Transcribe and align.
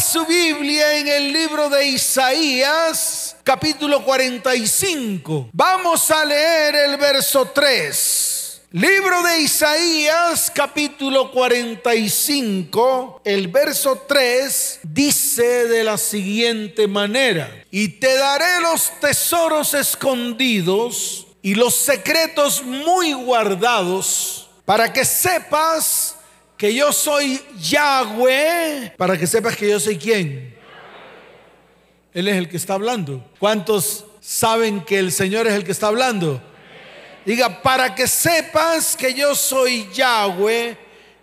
Su 0.00 0.24
Biblia 0.24 0.94
en 0.94 1.08
el 1.08 1.32
libro 1.32 1.68
de 1.68 1.84
Isaías, 1.86 3.36
capítulo 3.44 4.02
45. 4.02 5.50
Vamos 5.52 6.10
a 6.10 6.24
leer 6.24 6.74
el 6.74 6.96
verso 6.96 7.44
3. 7.46 8.62
Libro 8.72 9.22
de 9.22 9.42
Isaías, 9.42 10.50
capítulo 10.54 11.30
45, 11.30 13.20
el 13.24 13.48
verso 13.48 14.02
3 14.08 14.80
dice 14.84 15.68
de 15.68 15.84
la 15.84 15.98
siguiente 15.98 16.88
manera, 16.88 17.50
y 17.70 17.88
te 17.88 18.16
daré 18.16 18.60
los 18.62 18.90
tesoros 19.00 19.74
escondidos 19.74 21.26
y 21.42 21.56
los 21.56 21.74
secretos 21.74 22.62
muy 22.62 23.12
guardados, 23.12 24.48
para 24.64 24.92
que 24.92 25.04
sepas 25.04 26.16
que 26.60 26.74
yo 26.74 26.92
soy 26.92 27.40
Yahweh, 27.58 28.92
para 28.98 29.16
que 29.16 29.26
sepas 29.26 29.56
que 29.56 29.70
yo 29.70 29.80
soy 29.80 29.96
quién. 29.96 30.54
Él 32.12 32.28
es 32.28 32.36
el 32.36 32.50
que 32.50 32.58
está 32.58 32.74
hablando. 32.74 33.24
¿Cuántos 33.38 34.04
saben 34.20 34.82
que 34.82 34.98
el 34.98 35.10
Señor 35.10 35.46
es 35.46 35.54
el 35.54 35.64
que 35.64 35.72
está 35.72 35.86
hablando? 35.86 36.38
Diga, 37.24 37.62
para 37.62 37.94
que 37.94 38.06
sepas 38.06 38.94
que 38.94 39.14
yo 39.14 39.34
soy 39.34 39.88
Yahweh, 39.94 40.76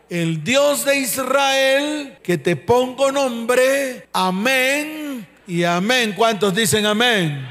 el 0.10 0.44
Dios 0.44 0.84
de 0.86 0.98
Israel, 0.98 2.18
que 2.24 2.40
te 2.40 2.56
pongo 2.56 3.12
nombre. 3.12 4.08
Amén 4.14 5.28
y 5.46 5.64
amén. 5.64 6.16
¿Cuántos 6.18 6.56
dicen 6.56 6.84
amén? 6.88 7.48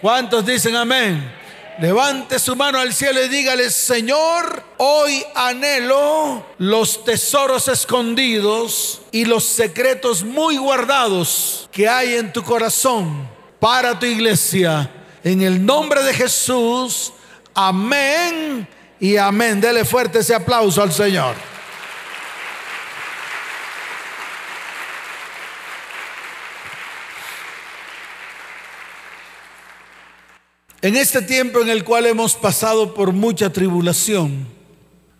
¿Cuántos 0.00 0.44
dicen 0.44 0.74
amén? 0.74 1.37
Levante 1.80 2.40
su 2.40 2.56
mano 2.56 2.80
al 2.80 2.92
cielo 2.92 3.24
y 3.24 3.28
dígale, 3.28 3.70
Señor, 3.70 4.64
hoy 4.78 5.24
anhelo 5.36 6.44
los 6.58 7.04
tesoros 7.04 7.68
escondidos 7.68 9.02
y 9.12 9.24
los 9.24 9.44
secretos 9.44 10.24
muy 10.24 10.56
guardados 10.56 11.68
que 11.70 11.88
hay 11.88 12.14
en 12.14 12.32
tu 12.32 12.42
corazón 12.42 13.28
para 13.60 13.96
tu 13.96 14.06
iglesia. 14.06 14.90
En 15.22 15.40
el 15.40 15.64
nombre 15.64 16.02
de 16.02 16.14
Jesús, 16.14 17.12
amén 17.54 18.66
y 18.98 19.16
amén. 19.16 19.60
Dele 19.60 19.84
fuerte 19.84 20.18
ese 20.18 20.34
aplauso 20.34 20.82
al 20.82 20.92
Señor. 20.92 21.36
En 30.80 30.94
este 30.94 31.22
tiempo 31.22 31.60
en 31.60 31.70
el 31.70 31.82
cual 31.82 32.06
hemos 32.06 32.36
pasado 32.36 32.94
por 32.94 33.12
mucha 33.12 33.52
tribulación, 33.52 34.46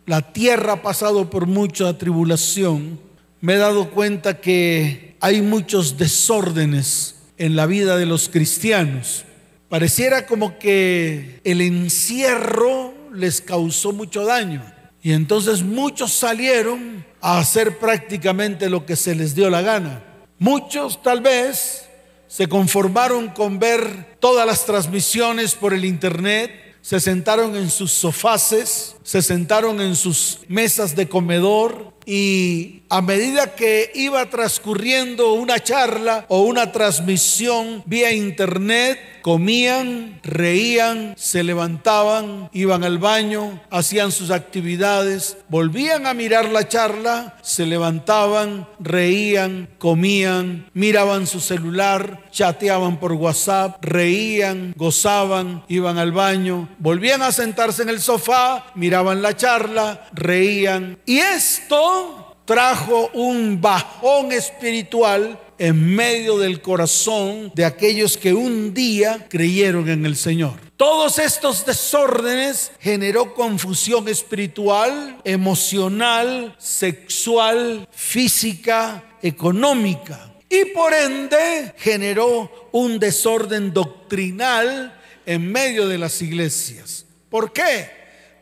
la 0.07 0.33
tierra 0.33 0.75
ha 0.75 0.83
pasado 0.83 1.29
por 1.31 1.49
mucha 1.49 1.99
tribulación, 1.99 3.01
me 3.41 3.55
he 3.55 3.57
dado 3.57 3.91
cuenta 3.91 4.41
que 4.41 5.17
hay 5.19 5.43
muchos 5.43 5.99
desórdenes 5.99 7.17
en 7.39 7.57
la 7.57 7.67
vida 7.67 7.97
de 7.97 8.07
los 8.07 8.29
cristianos. 8.29 9.25
Pareciera 9.69 10.27
como 10.27 10.61
que 10.61 11.41
el 11.43 11.61
encierro 11.61 12.95
les 13.13 13.41
causó 13.41 13.93
mucho 13.93 14.25
daño. 14.25 14.63
Y 15.03 15.11
entonces 15.11 15.65
muchos 15.65 16.13
salieron 16.13 17.05
a 17.21 17.39
hacer 17.39 17.79
prácticamente 17.79 18.71
lo 18.71 18.87
que 18.87 18.95
se 18.95 19.17
les 19.17 19.35
dio 19.35 19.51
la 19.51 19.63
gana. 19.63 20.05
Muchos 20.39 21.03
tal 21.03 21.21
vez 21.21 21.88
se 22.29 22.49
conformaron 22.49 23.29
con 23.31 23.59
ver 23.59 24.17
todas 24.21 24.47
las 24.47 24.65
transmisiones 24.65 25.55
por 25.55 25.75
el 25.75 25.85
internet, 25.85 26.77
se 26.83 27.01
sentaron 27.01 27.57
en 27.57 27.71
sus 27.71 27.91
sofaces, 27.91 28.97
se 29.03 29.23
sentaron 29.23 29.81
en 29.81 29.97
sus 29.97 30.41
mesas 30.49 30.95
de 30.95 31.09
comedor 31.09 31.98
y 32.11 32.85
a 32.89 33.03
medida 33.03 33.55
que 33.55 33.93
iba 33.95 34.25
transcurriendo 34.31 35.35
una 35.35 35.63
charla 35.63 36.25
o 36.29 36.41
una 36.41 36.73
transmisión 36.73 37.83
vía 37.85 38.13
internet, 38.13 38.99
comían, 39.21 40.19
reían, 40.23 41.13
se 41.19 41.43
levantaban, 41.43 42.49
iban 42.55 42.83
al 42.83 42.97
baño, 42.97 43.61
hacían 43.69 44.11
sus 44.11 44.31
actividades, 44.31 45.37
volvían 45.51 46.07
a 46.07 46.15
mirar 46.15 46.49
la 46.49 46.67
charla, 46.67 47.37
se 47.43 47.67
levantaban, 47.67 48.67
reían, 48.81 49.69
comían, 49.77 50.71
miraban 50.73 51.27
su 51.27 51.41
celular, 51.41 52.23
chateaban 52.31 52.99
por 52.99 53.13
WhatsApp, 53.13 53.85
reían, 53.85 54.73
gozaban, 54.79 55.63
iban 55.69 55.99
al 55.99 56.13
baño, 56.13 56.71
volvían 56.79 57.21
a 57.21 57.33
sentarse 57.33 57.83
en 57.83 57.91
el 57.91 58.01
sofá, 58.01 58.65
miraban 58.75 59.21
la 59.21 59.37
charla, 59.37 60.09
reían. 60.15 60.99
Y 61.05 61.19
esto 61.19 61.98
trajo 62.45 63.11
un 63.13 63.61
bajón 63.61 64.33
espiritual 64.33 65.39
en 65.59 65.95
medio 65.95 66.39
del 66.39 66.63
corazón 66.63 67.53
de 67.55 67.65
aquellos 67.65 68.17
que 68.17 68.33
un 68.33 68.73
día 68.73 69.27
creyeron 69.29 69.89
en 69.91 70.07
el 70.07 70.17
Señor. 70.17 70.55
Todos 70.77 71.19
estos 71.19 71.67
desórdenes 71.67 72.71
generó 72.81 73.35
confusión 73.35 74.09
espiritual, 74.09 75.21
emocional, 75.25 76.55
sexual, 76.59 77.89
física, 77.91 79.03
económica. 79.21 80.33
Y 80.49 80.67
por 80.67 80.95
ende 80.95 81.75
generó 81.77 82.71
un 82.73 82.99
desorden 82.99 83.75
doctrinal 83.75 84.99
en 85.27 85.53
medio 85.53 85.87
de 85.87 85.99
las 85.99 86.23
iglesias. 86.23 87.05
¿Por 87.29 87.53
qué? 87.53 87.91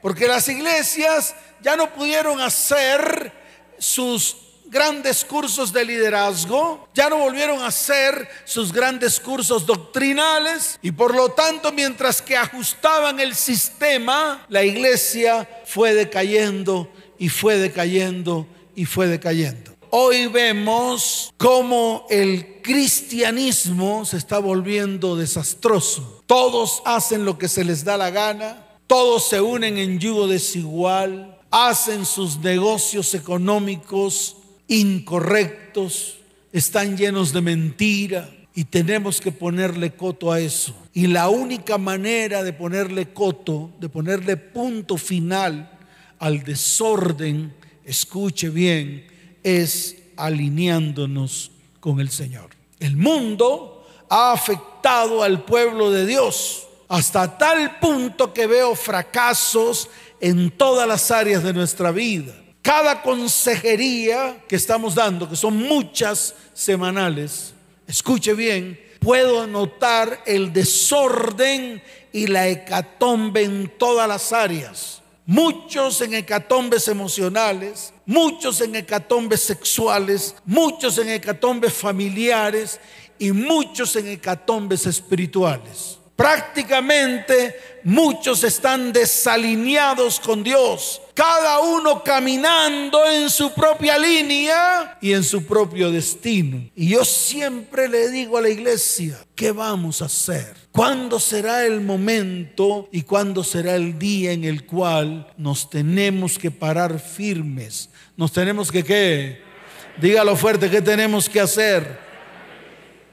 Porque 0.00 0.28
las 0.28 0.49
iglesias 0.49 1.34
ya 1.62 1.75
no 1.75 1.93
pudieron 1.93 2.41
hacer 2.41 3.46
sus 3.78 4.37
grandes 4.69 5.25
cursos 5.25 5.72
de 5.72 5.84
liderazgo, 5.84 6.88
ya 6.94 7.09
no 7.09 7.19
volvieron 7.19 7.60
a 7.62 7.69
hacer 7.69 8.28
sus 8.44 8.72
grandes 8.72 9.20
cursos 9.20 9.64
doctrinales 9.64 10.78
y 10.82 10.91
por 10.91 11.14
lo 11.14 11.31
tanto 11.31 11.72
mientras 11.72 12.20
que 12.20 12.36
ajustaban 12.36 13.20
el 13.20 13.34
sistema, 13.34 14.44
la 14.48 14.65
iglesia 14.65 15.48
fue 15.65 15.94
decayendo 15.94 16.91
y 17.19 17.28
fue 17.28 17.56
decayendo 17.56 18.47
y 18.75 18.84
fue 18.84 19.06
decayendo. 19.06 19.76
Hoy 19.91 20.26
vemos 20.26 21.32
cómo 21.38 22.06
el 22.10 22.60
cristianismo 22.60 24.04
se 24.04 24.16
está 24.16 24.38
volviendo 24.38 25.16
desastroso. 25.16 26.22
Todos 26.26 26.82
hacen 26.84 27.25
lo 27.25 27.38
que 27.38 27.48
se 27.48 27.65
les 27.65 27.84
da 27.84 27.97
la 27.97 28.10
gana, 28.10 28.66
todos 28.86 29.28
se 29.28 29.41
unen 29.41 29.78
en 29.78 29.98
yugo 29.98 30.26
desigual, 30.26 31.35
hacen 31.59 32.05
sus 32.05 32.39
negocios 32.41 33.15
económicos 33.15 34.37
incorrectos, 34.69 36.19
están 36.53 36.99
llenos 36.99 37.33
de 37.33 37.41
mentira 37.41 38.31
y 38.55 38.65
tenemos 38.65 39.22
que 39.22 39.33
ponerle 39.33 39.95
coto 39.95 40.31
a 40.31 40.39
eso. 40.39 40.77
Y 40.93 41.06
la 41.06 41.31
única 41.31 41.78
manera 41.78 42.43
de 42.43 42.53
ponerle 42.53 43.15
coto, 43.15 43.71
de 43.81 43.89
ponerle 43.89 44.37
punto 44.37 44.99
final 44.99 45.71
al 46.19 46.43
desorden, 46.43 47.55
escuche 47.87 48.50
bien, 48.50 49.06
es 49.43 49.97
alineándonos 50.19 51.53
con 51.81 52.00
el 52.00 52.11
Señor. 52.11 52.50
El 52.81 52.99
mundo 52.99 53.87
ha 54.11 54.33
afectado 54.33 55.22
al 55.22 55.43
pueblo 55.47 55.91
de 55.91 56.05
Dios 56.05 56.66
hasta 56.89 57.37
tal 57.37 57.78
punto 57.81 58.33
que 58.33 58.47
veo 58.47 58.75
fracasos 58.75 59.89
en 60.21 60.50
todas 60.50 60.87
las 60.88 61.10
áreas 61.10 61.43
de 61.43 61.53
nuestra 61.53 61.91
vida. 61.91 62.34
Cada 62.62 63.03
consejería 63.03 64.43
que 64.49 64.56
estamos 64.56 64.94
dando, 64.94 65.28
que 65.28 65.37
son 65.37 65.56
muchas 65.56 66.34
semanales, 66.53 67.54
escuche 67.87 68.34
bien, 68.34 68.81
puedo 68.99 69.47
notar 69.47 70.22
el 70.27 70.53
desorden 70.53 71.81
y 72.12 72.27
la 72.27 72.49
hecatombe 72.49 73.44
en 73.44 73.72
todas 73.78 74.09
las 74.09 74.32
áreas. 74.32 75.03
Muchos 75.27 76.00
en 76.00 76.15
hecatombes 76.15 76.88
emocionales, 76.88 77.93
muchos 78.04 78.60
en 78.60 78.75
hecatombes 78.77 79.43
sexuales, 79.43 80.34
muchos 80.44 80.98
en 80.98 81.10
hecatombes 81.10 81.72
familiares 81.72 82.80
y 83.18 83.33
muchos 83.33 83.97
en 83.97 84.09
hecatombes 84.09 84.86
espirituales. 84.86 85.98
Prácticamente 86.16 87.54
muchos 87.84 88.42
están 88.42 88.91
desalineados 88.91 90.18
con 90.18 90.42
Dios, 90.42 91.03
cada 91.13 91.60
uno 91.60 92.03
caminando 92.03 93.04
en 93.04 93.28
su 93.28 93.53
propia 93.53 93.98
línea 93.98 94.97
y 95.03 95.13
en 95.13 95.22
su 95.22 95.45
propio 95.45 95.91
destino. 95.91 96.68
Y 96.74 96.89
yo 96.89 97.04
siempre 97.04 97.86
le 97.86 98.10
digo 98.10 98.39
a 98.39 98.41
la 98.41 98.48
iglesia, 98.48 99.18
¿qué 99.34 99.53
vamos 99.53 100.01
a 100.01 100.07
hacer? 100.07 100.57
¿Cuándo 100.72 101.21
será 101.21 101.66
el 101.66 101.83
momento 101.83 102.89
y 102.91 103.03
cuándo 103.03 103.45
será 103.45 103.77
el 103.77 103.98
día 103.98 104.33
en 104.33 104.45
el 104.45 104.65
cual 104.65 105.30
nos 105.36 105.68
tenemos 105.68 106.39
que 106.39 106.51
parar 106.51 106.98
firmes? 106.98 107.91
Nos 108.16 108.33
tenemos 108.33 108.72
que 108.72 108.83
qué? 108.83 109.42
Dígalo 110.01 110.34
fuerte, 110.34 110.71
¿qué 110.71 110.80
tenemos 110.80 111.28
que 111.28 111.41
hacer? 111.41 111.98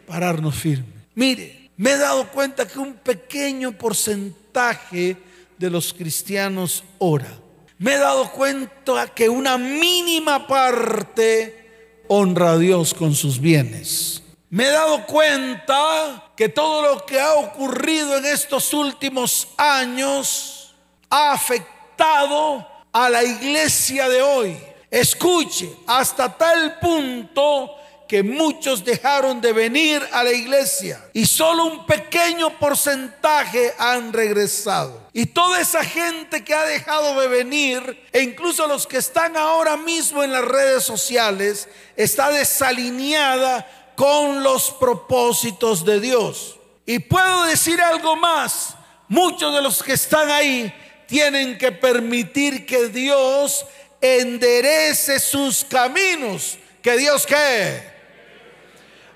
Pararnos 0.08 0.56
firmes. 0.56 0.88
Mire, 1.16 1.63
me 1.78 1.92
he 1.92 1.98
dado 1.98 2.30
cuenta 2.30 2.68
que 2.68 2.80
un 2.80 2.94
pequeño 2.94 3.72
porcentaje 3.72 5.18
de 5.58 5.70
los 5.70 5.94
cristianos 5.94 6.84
ora. 7.00 7.40
Me 7.78 7.94
he 7.94 7.98
dado 7.98 8.32
cuenta 8.32 9.08
que 9.08 9.28
una 9.28 9.58
mínima 9.58 10.46
parte 10.48 12.04
honra 12.08 12.52
a 12.52 12.58
Dios 12.58 12.94
con 12.94 13.16
sus 13.16 13.40
bienes. 13.40 14.22
Me 14.50 14.68
he 14.68 14.72
dado 14.72 15.06
cuenta 15.06 16.32
que 16.38 16.48
todo 16.48 16.82
lo 16.84 17.06
que 17.06 17.20
ha 17.20 17.34
ocurrido 17.34 18.18
en 18.18 18.26
estos 18.26 18.72
últimos 18.74 19.48
años 19.58 20.76
ha 21.10 21.34
afectado 21.34 22.68
a 22.92 23.10
la 23.10 23.24
iglesia 23.24 24.08
de 24.08 24.22
hoy. 24.22 24.58
Escuche, 24.92 25.74
hasta 25.88 26.38
tal 26.38 26.78
punto 26.80 27.76
que 28.14 28.22
muchos 28.22 28.86
dejaron 28.86 29.42
de 29.42 29.52
venir 29.54 30.08
a 30.12 30.24
la 30.24 30.32
iglesia 30.32 31.04
y 31.14 31.26
solo 31.26 31.66
un 31.66 31.88
pequeño 31.88 32.60
porcentaje 32.60 33.74
han 33.80 34.14
regresado. 34.14 35.08
Y 35.14 35.26
toda 35.26 35.60
esa 35.60 35.84
gente 35.84 36.44
que 36.44 36.54
ha 36.54 36.64
dejado 36.68 37.20
de 37.20 37.28
venir, 37.28 38.08
e 38.12 38.22
incluso 38.22 38.68
los 38.68 38.86
que 38.86 38.98
están 38.98 39.36
ahora 39.36 39.78
mismo 39.78 40.24
en 40.24 40.32
las 40.32 40.46
redes 40.46 40.84
sociales, 40.84 41.68
está 41.96 42.30
desalineada 42.30 43.68
con 43.96 44.44
los 44.44 44.70
propósitos 44.70 45.84
de 45.84 46.00
Dios. 46.00 46.60
Y 46.86 47.00
puedo 47.00 47.46
decir 47.46 47.82
algo 47.82 48.16
más, 48.16 48.76
muchos 49.08 49.56
de 49.56 49.62
los 49.64 49.82
que 49.82 49.94
están 49.94 50.30
ahí 50.30 50.72
tienen 51.08 51.58
que 51.58 51.72
permitir 51.72 52.68
que 52.68 52.90
Dios 52.90 53.66
enderece 54.00 55.20
sus 55.20 55.66
caminos. 55.66 56.60
Que 56.84 56.98
Dios 56.98 57.26
qué. 57.26 57.93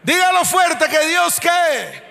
Dígalo 0.08 0.46
fuerte 0.46 0.88
que 0.88 1.06
Dios 1.06 1.38
qué. 1.38 2.02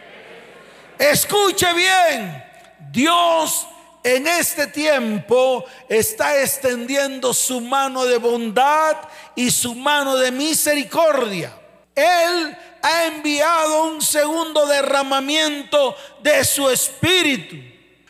Escuche 0.98 1.72
bien. 1.72 2.44
Dios 2.90 3.66
en 4.02 4.26
este 4.26 4.66
tiempo 4.66 5.64
está 5.88 6.42
extendiendo 6.42 7.32
su 7.32 7.58
mano 7.62 8.04
de 8.04 8.18
bondad 8.18 8.98
y 9.34 9.50
su 9.50 9.74
mano 9.74 10.14
de 10.18 10.30
misericordia. 10.30 11.58
Él 11.94 12.54
ha 12.82 13.06
enviado 13.06 13.84
un 13.84 14.02
segundo 14.02 14.66
derramamiento 14.66 15.96
de 16.22 16.44
su 16.44 16.68
espíritu. 16.68 17.56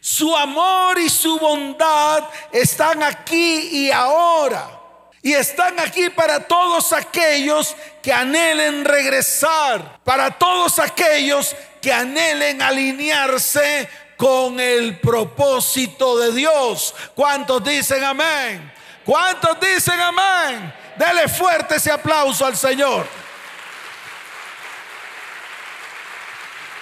Su 0.01 0.37
amor 0.37 0.99
y 0.99 1.09
su 1.09 1.39
bondad 1.39 2.25
están 2.51 3.05
aquí 3.05 3.69
y 3.71 3.93
ahora. 3.93 4.86
Y 5.27 5.35
están 5.35 5.81
aquí 5.81 6.09
para 6.09 6.39
todos 6.39 6.93
aquellos 6.93 7.75
que 8.01 8.13
anhelen 8.13 8.85
regresar, 8.85 9.99
para 10.05 10.31
todos 10.31 10.79
aquellos 10.79 11.57
que 11.83 11.93
anhelen 11.93 12.63
alinearse 12.63 13.91
con 14.17 14.61
el 14.61 15.01
propósito 15.01 16.17
de 16.17 16.31
Dios. 16.31 16.95
¿Cuántos 17.17 17.65
dicen 17.65 18.05
amén? 18.05 18.73
¿Cuántos 19.05 19.59
dicen 19.59 20.01
amén? 20.01 20.73
Dele 20.97 21.27
fuerte 21.27 21.75
ese 21.75 21.91
aplauso 21.91 22.47
al 22.47 22.57
Señor. 22.57 23.05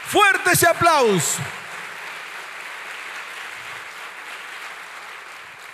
Fuerte 0.06 0.50
ese 0.52 0.66
aplauso. 0.66 1.38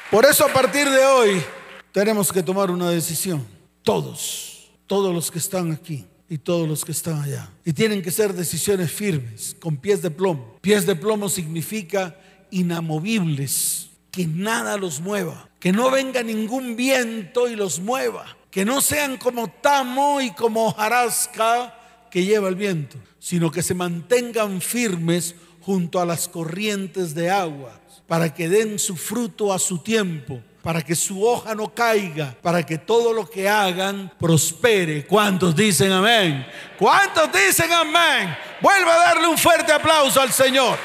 Por 0.08 0.24
eso 0.24 0.44
a 0.44 0.52
partir 0.52 0.88
de 0.88 1.04
hoy 1.04 1.44
tenemos 1.92 2.32
que 2.32 2.42
tomar 2.42 2.70
una 2.70 2.90
decisión. 2.90 3.46
Todos, 3.82 4.70
todos 4.86 5.14
los 5.14 5.30
que 5.30 5.38
están 5.38 5.72
aquí 5.72 6.04
y 6.28 6.38
todos 6.38 6.68
los 6.68 6.84
que 6.84 6.92
están 6.92 7.20
allá. 7.20 7.50
Y 7.64 7.72
tienen 7.72 8.02
que 8.02 8.10
ser 8.10 8.32
decisiones 8.32 8.92
firmes, 8.92 9.56
con 9.58 9.76
pies 9.76 10.00
de 10.02 10.10
plomo. 10.10 10.58
Pies 10.60 10.86
de 10.86 10.94
plomo 10.94 11.28
significa 11.28 12.16
inamovibles, 12.50 13.90
que 14.10 14.26
nada 14.26 14.76
los 14.76 15.00
mueva, 15.00 15.48
que 15.58 15.72
no 15.72 15.90
venga 15.90 16.22
ningún 16.22 16.76
viento 16.76 17.48
y 17.48 17.56
los 17.56 17.80
mueva, 17.80 18.36
que 18.50 18.64
no 18.64 18.80
sean 18.80 19.16
como 19.16 19.48
tamo 19.48 20.20
y 20.20 20.30
como 20.32 20.66
hojarasca 20.66 21.74
que 22.10 22.24
lleva 22.24 22.48
el 22.48 22.56
viento, 22.56 22.96
sino 23.18 23.50
que 23.50 23.62
se 23.62 23.74
mantengan 23.74 24.60
firmes 24.60 25.34
junto 25.60 26.00
a 26.00 26.06
las 26.06 26.28
corrientes 26.28 27.14
de 27.14 27.30
agua, 27.30 27.80
para 28.06 28.34
que 28.34 28.48
den 28.48 28.78
su 28.78 28.96
fruto 28.96 29.52
a 29.52 29.58
su 29.58 29.78
tiempo, 29.78 30.42
para 30.62 30.82
que 30.82 30.94
su 30.94 31.24
hoja 31.24 31.54
no 31.54 31.72
caiga, 31.72 32.36
para 32.42 32.64
que 32.64 32.78
todo 32.78 33.12
lo 33.12 33.28
que 33.28 33.48
hagan 33.48 34.12
prospere. 34.18 35.06
¿Cuántos 35.06 35.56
dicen 35.56 35.90
amén? 35.90 36.46
¿Cuántos 36.78 37.30
dicen 37.32 37.72
amén? 37.72 38.36
Vuelva 38.60 38.94
a 38.94 38.98
darle 38.98 39.26
un 39.26 39.38
fuerte 39.38 39.72
aplauso 39.72 40.20
al 40.20 40.32
Señor. 40.32 40.78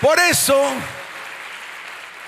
Por 0.00 0.18
eso 0.18 0.58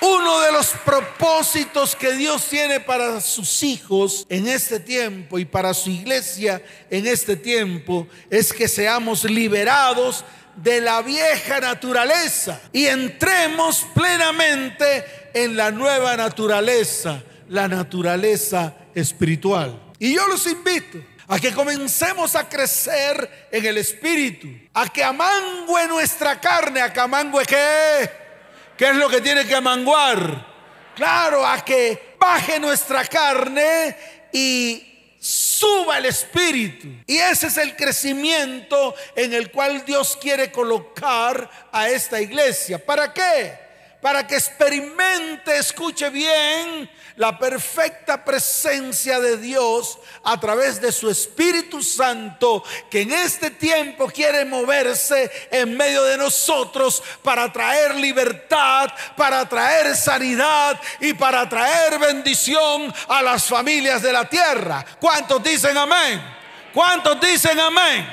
uno 0.01 0.41
de 0.41 0.51
los 0.51 0.71
propósitos 0.85 1.95
que 1.95 2.13
Dios 2.15 2.49
tiene 2.49 2.81
para 2.81 3.21
sus 3.21 3.63
hijos 3.63 4.27
en 4.29 4.49
este 4.49 4.81
tiempo 4.81 5.39
y 5.39 5.45
para 5.45 5.73
su 5.73 5.91
iglesia 5.91 6.61
en 6.91 7.07
este 7.07 7.37
tiempo 7.37 8.09
es 8.29 8.53
que 8.53 8.67
seamos 8.67 9.23
liberados 9.23 10.25
de 10.57 10.81
la 10.81 11.03
vieja 11.03 11.61
naturaleza 11.61 12.61
y 12.73 12.87
entremos 12.87 13.87
plenamente 13.95 15.31
en 15.35 15.57
la 15.57 15.71
nueva 15.71 16.17
naturaleza, 16.17 17.23
la 17.49 17.69
naturaleza 17.69 18.75
espiritual. 18.95 19.79
Y 19.99 20.15
yo 20.15 20.27
los 20.27 20.47
invito 20.47 20.99
a 21.29 21.39
que 21.39 21.53
comencemos 21.53 22.35
a 22.37 22.49
crecer 22.49 23.49
en 23.51 23.65
el 23.65 23.79
espíritu, 23.79 24.49
a 24.75 24.89
que 24.89 25.03
amangue 25.03 25.89
nuestra 25.89 26.41
carne, 26.41 26.81
a 26.81 26.93
que 26.93 27.01
amangue 27.01 27.45
qué? 27.47 28.11
¿Qué 28.77 28.89
es 28.89 28.97
lo 28.97 29.09
que 29.09 29.21
tiene 29.21 29.47
que 29.47 29.61
manguar? 29.61 30.53
Claro, 30.95 31.47
a 31.47 31.65
que 31.65 32.17
baje 32.19 32.61
nuestra 32.61 33.05
carne 33.05 33.97
y 34.33 34.92
suba 35.23 35.99
el 35.99 36.07
espíritu. 36.07 36.89
Y 37.07 37.19
ese 37.19 37.47
es 37.47 37.57
el 37.57 37.77
crecimiento 37.77 38.95
en 39.15 39.33
el 39.33 39.53
cual 39.53 39.85
Dios 39.87 40.19
quiere 40.21 40.51
colocar 40.51 41.49
a 41.71 41.89
esta 41.89 42.21
iglesia. 42.21 42.85
¿Para 42.85 43.13
qué? 43.15 43.57
Para 44.03 44.27
que 44.27 44.35
experimente, 44.35 45.57
escuche 45.57 46.11
bien, 46.11 46.91
la 47.15 47.39
perfecta 47.39 48.25
presencia 48.25 49.21
de 49.21 49.37
Dios 49.37 49.97
a 50.25 50.41
través 50.41 50.81
de 50.81 50.91
su 50.91 51.09
Espíritu 51.09 51.81
Santo, 51.81 52.65
que 52.91 53.03
en 53.03 53.13
este 53.13 53.51
tiempo 53.51 54.09
quiere 54.09 54.45
moverse 54.45 55.31
en 55.53 55.77
medio 55.77 56.03
de 56.03 56.19
nosotros 56.19 57.01
para 57.23 57.53
traer 57.53 57.95
libertad, 57.95 58.91
para 59.17 59.49
traer 59.49 59.95
sanidad 59.95 60.81
y 60.99 61.13
para 61.13 61.49
traer 61.49 62.01
bendición 62.01 62.93
a 63.07 63.23
las 63.23 63.45
familias 63.45 64.03
de 64.03 64.13
la 64.13 64.29
tierra. 64.29 64.85
¿Cuántos 64.99 65.41
dicen 65.45 65.79
amén? 65.79 66.21
¿Cuántos 66.75 67.21
dicen 67.21 67.61
amén? 67.61 68.05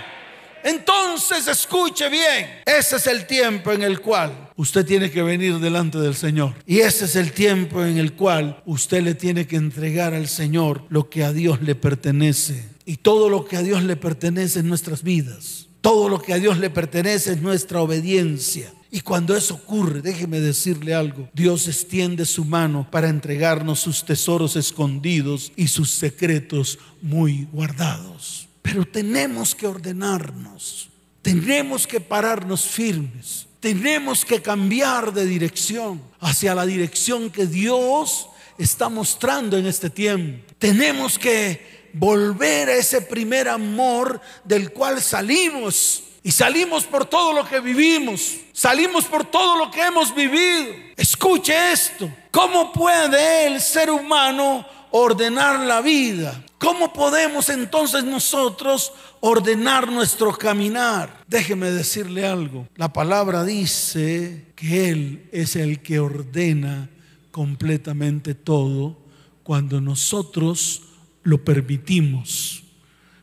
Entonces 0.62 1.48
escuche 1.48 2.10
bien, 2.10 2.62
ese 2.64 2.98
es 2.98 3.08
el 3.08 3.26
tiempo 3.26 3.72
en 3.72 3.82
el 3.82 4.02
cual 4.02 4.49
usted 4.60 4.86
tiene 4.86 5.10
que 5.10 5.24
venir 5.24 5.58
delante 5.60 5.98
del 6.00 6.16
Señor. 6.16 6.54
Y 6.68 6.80
ese 6.80 7.06
es 7.06 7.16
el 7.16 7.32
tiempo 7.32 7.82
en 7.86 7.98
el 7.98 8.12
cual 8.12 8.62
usted 8.66 9.02
le 9.02 9.16
tiene 9.16 9.48
que 9.48 9.56
entregar 9.56 10.14
al 10.14 10.28
Señor 10.28 10.84
lo 10.90 11.10
que 11.10 11.24
a 11.24 11.32
Dios 11.32 11.62
le 11.62 11.76
pertenece. 11.76 12.68
Y 12.86 12.98
todo 12.98 13.30
lo 13.30 13.46
que 13.46 13.56
a 13.56 13.64
Dios 13.64 13.84
le 13.84 13.96
pertenece 13.96 14.60
en 14.60 14.68
nuestras 14.68 15.02
vidas. 15.02 15.68
Todo 15.80 16.10
lo 16.10 16.22
que 16.22 16.34
a 16.34 16.40
Dios 16.40 16.58
le 16.58 16.70
pertenece 16.70 17.32
es 17.32 17.42
nuestra 17.42 17.82
obediencia. 17.82 18.70
Y 18.92 19.00
cuando 19.00 19.34
eso 19.34 19.54
ocurre, 19.54 20.02
déjeme 20.02 20.42
decirle 20.42 20.94
algo, 20.94 21.30
Dios 21.34 21.70
extiende 21.70 22.26
su 22.26 22.44
mano 22.44 22.86
para 22.92 23.08
entregarnos 23.08 23.80
sus 23.80 24.04
tesoros 24.04 24.58
escondidos 24.58 25.54
y 25.56 25.68
sus 25.68 25.90
secretos 25.90 26.80
muy 27.02 27.48
guardados. 27.54 28.50
Pero 28.62 28.84
tenemos 28.84 29.56
que 29.56 29.68
ordenarnos, 29.68 30.90
tenemos 31.22 31.88
que 31.88 32.02
pararnos 32.02 32.64
firmes, 32.64 33.48
tenemos 33.60 34.26
que 34.26 34.42
cambiar 34.42 35.14
de 35.14 35.26
dirección 35.26 36.02
hacia 36.20 36.56
la 36.56 36.66
dirección 36.66 37.30
que 37.30 37.46
Dios 37.46 38.30
está 38.58 38.90
mostrando 38.90 39.58
en 39.58 39.66
este 39.66 39.90
tiempo. 39.90 40.46
Tenemos 40.58 41.18
que 41.18 41.90
volver 41.94 42.70
a 42.70 42.76
ese 42.76 43.02
primer 43.02 43.48
amor 43.48 44.22
del 44.44 44.72
cual 44.72 45.02
salimos. 45.02 46.04
Y 46.22 46.32
salimos 46.32 46.84
por 46.84 47.06
todo 47.06 47.32
lo 47.32 47.48
que 47.48 47.60
vivimos. 47.62 48.36
Salimos 48.52 49.06
por 49.06 49.26
todo 49.26 49.58
lo 49.58 49.72
que 49.72 49.82
hemos 49.82 50.14
vivido. 50.14 50.74
Escuche 50.98 51.72
esto. 51.72 52.12
¿Cómo 52.30 52.74
puede 52.74 53.48
el 53.48 53.62
ser 53.62 53.90
humano 53.90 54.66
ordenar 54.92 55.60
la 55.62 55.82
vida. 55.82 56.44
¿Cómo 56.60 56.92
podemos 56.92 57.48
entonces 57.48 58.04
nosotros 58.04 58.92
ordenar 59.22 59.90
nuestro 59.90 60.34
caminar? 60.34 61.24
Déjeme 61.26 61.72
decirle 61.72 62.28
algo. 62.28 62.68
La 62.76 62.92
palabra 62.92 63.46
dice 63.46 64.48
que 64.58 64.90
Él 64.90 65.30
es 65.32 65.56
el 65.56 65.82
que 65.82 66.00
ordena 66.00 66.90
completamente 67.32 68.36
todo 68.36 68.98
cuando 69.44 69.80
nosotros 69.80 70.82
lo 71.24 71.46
permitimos. 71.46 72.64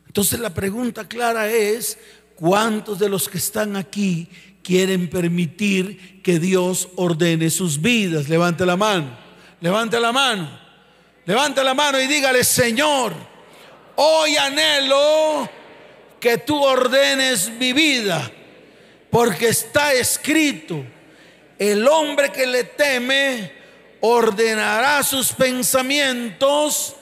Entonces 0.07 0.39
la 0.39 0.51
pregunta 0.51 1.07
clara 1.07 1.47
es, 1.47 1.99
¿cuántos 2.35 2.97
de 2.97 3.07
los 3.07 3.29
que 3.29 3.37
están 3.37 3.75
aquí 3.75 4.29
quieren 4.63 5.11
permitir 5.11 6.23
que 6.23 6.39
Dios 6.39 6.89
ordene 6.95 7.51
sus 7.51 7.79
vidas? 7.79 8.29
Levante 8.29 8.65
la 8.65 8.75
mano, 8.75 9.15
levante 9.61 9.99
la 9.99 10.11
mano. 10.11 10.66
Levanta 11.27 11.61
la 11.61 11.73
mano 11.73 11.99
y 11.99 12.07
dígale, 12.07 12.41
Señor, 12.41 13.13
hoy 13.97 14.37
anhelo 14.37 15.49
que 16.21 16.37
tú 16.37 16.63
ordenes 16.63 17.49
mi 17.49 17.73
vida, 17.73 18.31
porque 19.11 19.49
está 19.49 19.91
escrito, 19.91 20.85
el 21.59 21.85
hombre 21.85 22.31
que 22.31 22.47
le 22.47 22.63
teme 22.63 23.51
ordenará 23.99 25.03
sus 25.03 25.33
pensamientos 25.33 26.95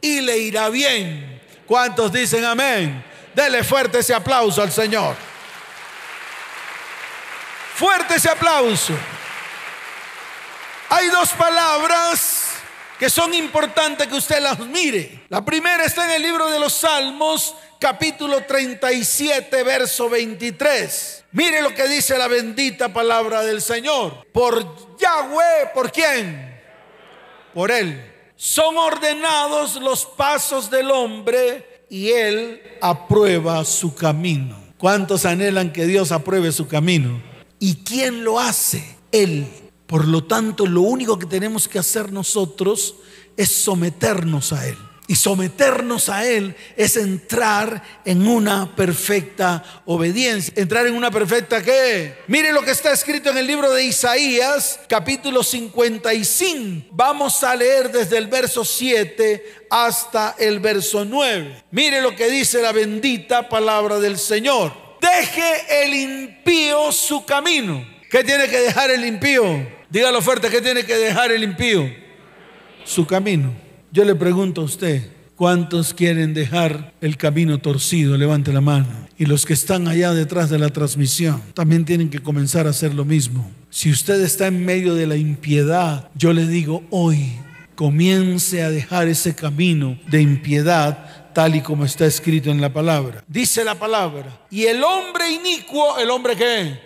y 0.00 0.22
le 0.22 0.38
irá 0.38 0.70
bien. 0.70 1.42
¿Cuántos 1.66 2.10
dicen 2.10 2.46
amén? 2.46 3.04
Dele 3.34 3.62
fuerte 3.62 3.98
ese 3.98 4.14
aplauso 4.14 4.62
al 4.62 4.72
Señor. 4.72 5.14
Fuerte 7.74 8.14
ese 8.14 8.30
aplauso. 8.30 8.94
Hay 10.88 11.08
dos 11.08 11.28
palabras 11.32 12.35
que 12.98 13.10
son 13.10 13.34
importantes 13.34 14.06
que 14.06 14.14
usted 14.14 14.40
las 14.40 14.58
mire. 14.58 15.24
La 15.28 15.44
primera 15.44 15.84
está 15.84 16.04
en 16.06 16.12
el 16.12 16.22
libro 16.22 16.50
de 16.50 16.58
los 16.58 16.72
Salmos, 16.72 17.54
capítulo 17.78 18.44
37, 18.44 19.62
verso 19.62 20.08
23. 20.08 21.24
Mire 21.32 21.62
lo 21.62 21.74
que 21.74 21.88
dice 21.88 22.16
la 22.16 22.28
bendita 22.28 22.92
palabra 22.92 23.42
del 23.42 23.60
Señor. 23.60 24.26
Por 24.32 24.96
Yahweh, 24.98 25.72
¿por 25.74 25.92
quién? 25.92 26.58
Por 27.52 27.70
Él. 27.70 28.12
Son 28.36 28.76
ordenados 28.76 29.76
los 29.76 30.04
pasos 30.04 30.70
del 30.70 30.90
hombre 30.90 31.84
y 31.90 32.10
Él 32.10 32.62
aprueba 32.80 33.64
su 33.64 33.94
camino. 33.94 34.56
¿Cuántos 34.78 35.24
anhelan 35.24 35.72
que 35.72 35.86
Dios 35.86 36.12
apruebe 36.12 36.52
su 36.52 36.68
camino? 36.68 37.22
¿Y 37.58 37.76
quién 37.76 38.24
lo 38.24 38.38
hace? 38.38 38.96
Él. 39.12 39.65
Por 39.86 40.08
lo 40.08 40.24
tanto, 40.24 40.66
lo 40.66 40.82
único 40.82 41.18
que 41.18 41.26
tenemos 41.26 41.68
que 41.68 41.78
hacer 41.78 42.12
nosotros 42.12 42.96
es 43.36 43.50
someternos 43.50 44.52
a 44.52 44.66
Él. 44.66 44.76
Y 45.08 45.14
someternos 45.14 46.08
a 46.08 46.26
Él 46.26 46.56
es 46.76 46.96
entrar 46.96 48.00
en 48.04 48.26
una 48.26 48.74
perfecta 48.74 49.62
obediencia. 49.84 50.52
Entrar 50.56 50.88
en 50.88 50.94
una 50.94 51.12
perfecta 51.12 51.62
qué? 51.62 52.18
Mire 52.26 52.52
lo 52.52 52.62
que 52.62 52.72
está 52.72 52.90
escrito 52.90 53.30
en 53.30 53.38
el 53.38 53.46
libro 53.46 53.72
de 53.72 53.84
Isaías, 53.84 54.80
capítulo 54.88 55.44
55. 55.44 56.88
Vamos 56.90 57.44
a 57.44 57.54
leer 57.54 57.92
desde 57.92 58.18
el 58.18 58.26
verso 58.26 58.64
7 58.64 59.66
hasta 59.70 60.34
el 60.40 60.58
verso 60.58 61.04
9. 61.04 61.62
Mire 61.70 62.02
lo 62.02 62.16
que 62.16 62.28
dice 62.28 62.60
la 62.60 62.72
bendita 62.72 63.48
palabra 63.48 64.00
del 64.00 64.18
Señor. 64.18 64.72
Deje 65.00 65.84
el 65.84 65.94
impío 65.94 66.90
su 66.90 67.24
camino. 67.24 67.86
¿Qué 68.10 68.24
tiene 68.24 68.48
que 68.48 68.58
dejar 68.58 68.90
el 68.90 69.04
impío? 69.04 69.75
Dígalo 69.96 70.20
fuerte, 70.20 70.50
¿qué 70.50 70.60
tiene 70.60 70.84
que 70.84 70.94
dejar 70.94 71.32
el 71.32 71.42
impío? 71.42 71.90
Su 72.84 73.06
camino. 73.06 73.54
Yo 73.90 74.04
le 74.04 74.14
pregunto 74.14 74.60
a 74.60 74.64
usted, 74.64 75.08
¿cuántos 75.36 75.94
quieren 75.94 76.34
dejar 76.34 76.92
el 77.00 77.16
camino 77.16 77.56
torcido? 77.56 78.18
Levante 78.18 78.52
la 78.52 78.60
mano. 78.60 79.08
Y 79.16 79.24
los 79.24 79.46
que 79.46 79.54
están 79.54 79.88
allá 79.88 80.12
detrás 80.12 80.50
de 80.50 80.58
la 80.58 80.68
transmisión 80.68 81.40
también 81.54 81.86
tienen 81.86 82.10
que 82.10 82.18
comenzar 82.18 82.66
a 82.66 82.70
hacer 82.70 82.92
lo 82.92 83.06
mismo. 83.06 83.50
Si 83.70 83.90
usted 83.90 84.20
está 84.20 84.48
en 84.48 84.66
medio 84.66 84.94
de 84.94 85.06
la 85.06 85.16
impiedad, 85.16 86.10
yo 86.14 86.34
le 86.34 86.46
digo 86.46 86.84
hoy, 86.90 87.32
comience 87.74 88.62
a 88.62 88.68
dejar 88.68 89.08
ese 89.08 89.34
camino 89.34 89.98
de 90.08 90.20
impiedad 90.20 91.32
tal 91.32 91.54
y 91.54 91.62
como 91.62 91.86
está 91.86 92.04
escrito 92.04 92.50
en 92.50 92.60
la 92.60 92.70
palabra. 92.70 93.24
Dice 93.26 93.64
la 93.64 93.76
palabra, 93.76 94.42
y 94.50 94.64
el 94.66 94.84
hombre 94.84 95.30
inicuo, 95.30 95.98
el 95.98 96.10
hombre 96.10 96.36
que 96.36 96.78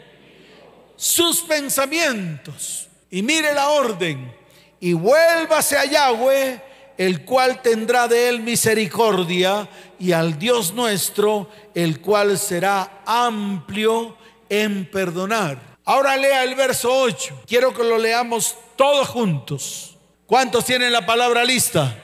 sus 0.94 1.40
pensamientos 1.40 2.86
y 3.10 3.22
mire 3.22 3.54
la 3.54 3.70
orden, 3.70 4.34
y 4.78 4.92
vuélvase 4.92 5.76
a 5.76 5.84
Yahweh, 5.84 6.62
el 6.96 7.24
cual 7.24 7.62
tendrá 7.62 8.08
de 8.08 8.28
él 8.28 8.40
misericordia, 8.40 9.68
y 9.98 10.12
al 10.12 10.38
Dios 10.38 10.72
nuestro, 10.72 11.48
el 11.74 12.00
cual 12.00 12.38
será 12.38 13.02
amplio 13.04 14.16
en 14.48 14.90
perdonar. 14.90 15.70
Ahora 15.84 16.16
lea 16.16 16.44
el 16.44 16.54
verso 16.54 16.92
8. 16.92 17.42
Quiero 17.46 17.74
que 17.74 17.82
lo 17.82 17.98
leamos 17.98 18.54
todos 18.76 19.08
juntos. 19.08 19.96
¿Cuántos 20.26 20.64
tienen 20.64 20.92
la 20.92 21.04
palabra 21.04 21.42
lista? 21.44 21.96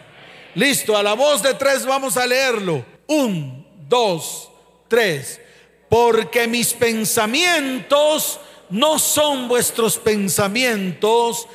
Listo, 0.54 0.96
a 0.96 1.02
la 1.02 1.12
voz 1.12 1.42
de 1.42 1.54
tres 1.54 1.84
vamos 1.86 2.16
a 2.16 2.26
leerlo. 2.26 2.84
Un, 3.06 3.66
dos, 3.88 4.50
tres. 4.88 5.40
Porque 5.88 6.48
mis 6.48 6.72
pensamientos 6.72 8.40
no 8.70 8.98
son 8.98 9.48
vuestros 9.48 9.98
pensamientos, 9.98 11.46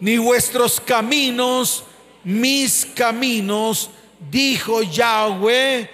ni 0.00 0.18
vuestros 0.18 0.80
caminos, 0.80 1.84
mis 2.24 2.86
caminos, 2.86 3.90
dijo 4.30 4.82
Yahweh, 4.82 5.90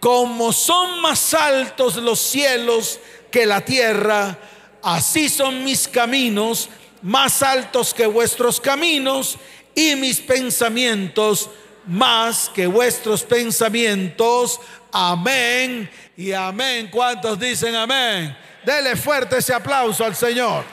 como 0.00 0.52
son 0.52 1.00
más 1.00 1.34
altos 1.34 1.96
los 1.96 2.20
cielos 2.20 3.00
que 3.30 3.46
la 3.46 3.64
tierra, 3.64 4.38
así 4.82 5.28
son 5.28 5.64
mis 5.64 5.88
caminos, 5.88 6.68
más 7.02 7.42
altos 7.42 7.94
que 7.94 8.06
vuestros 8.06 8.60
caminos, 8.60 9.38
y 9.74 9.94
mis 9.94 10.20
pensamientos 10.20 11.48
más 11.86 12.50
que 12.52 12.66
vuestros 12.66 13.22
pensamientos. 13.22 14.60
Amén 14.92 15.88
y 16.16 16.32
amén. 16.32 16.88
¿Cuántos 16.90 17.38
dicen 17.38 17.74
amén? 17.74 18.36
Dele 18.64 18.96
fuerte 18.96 19.38
ese 19.38 19.54
aplauso 19.54 20.04
al 20.04 20.14
Señor. 20.14 20.64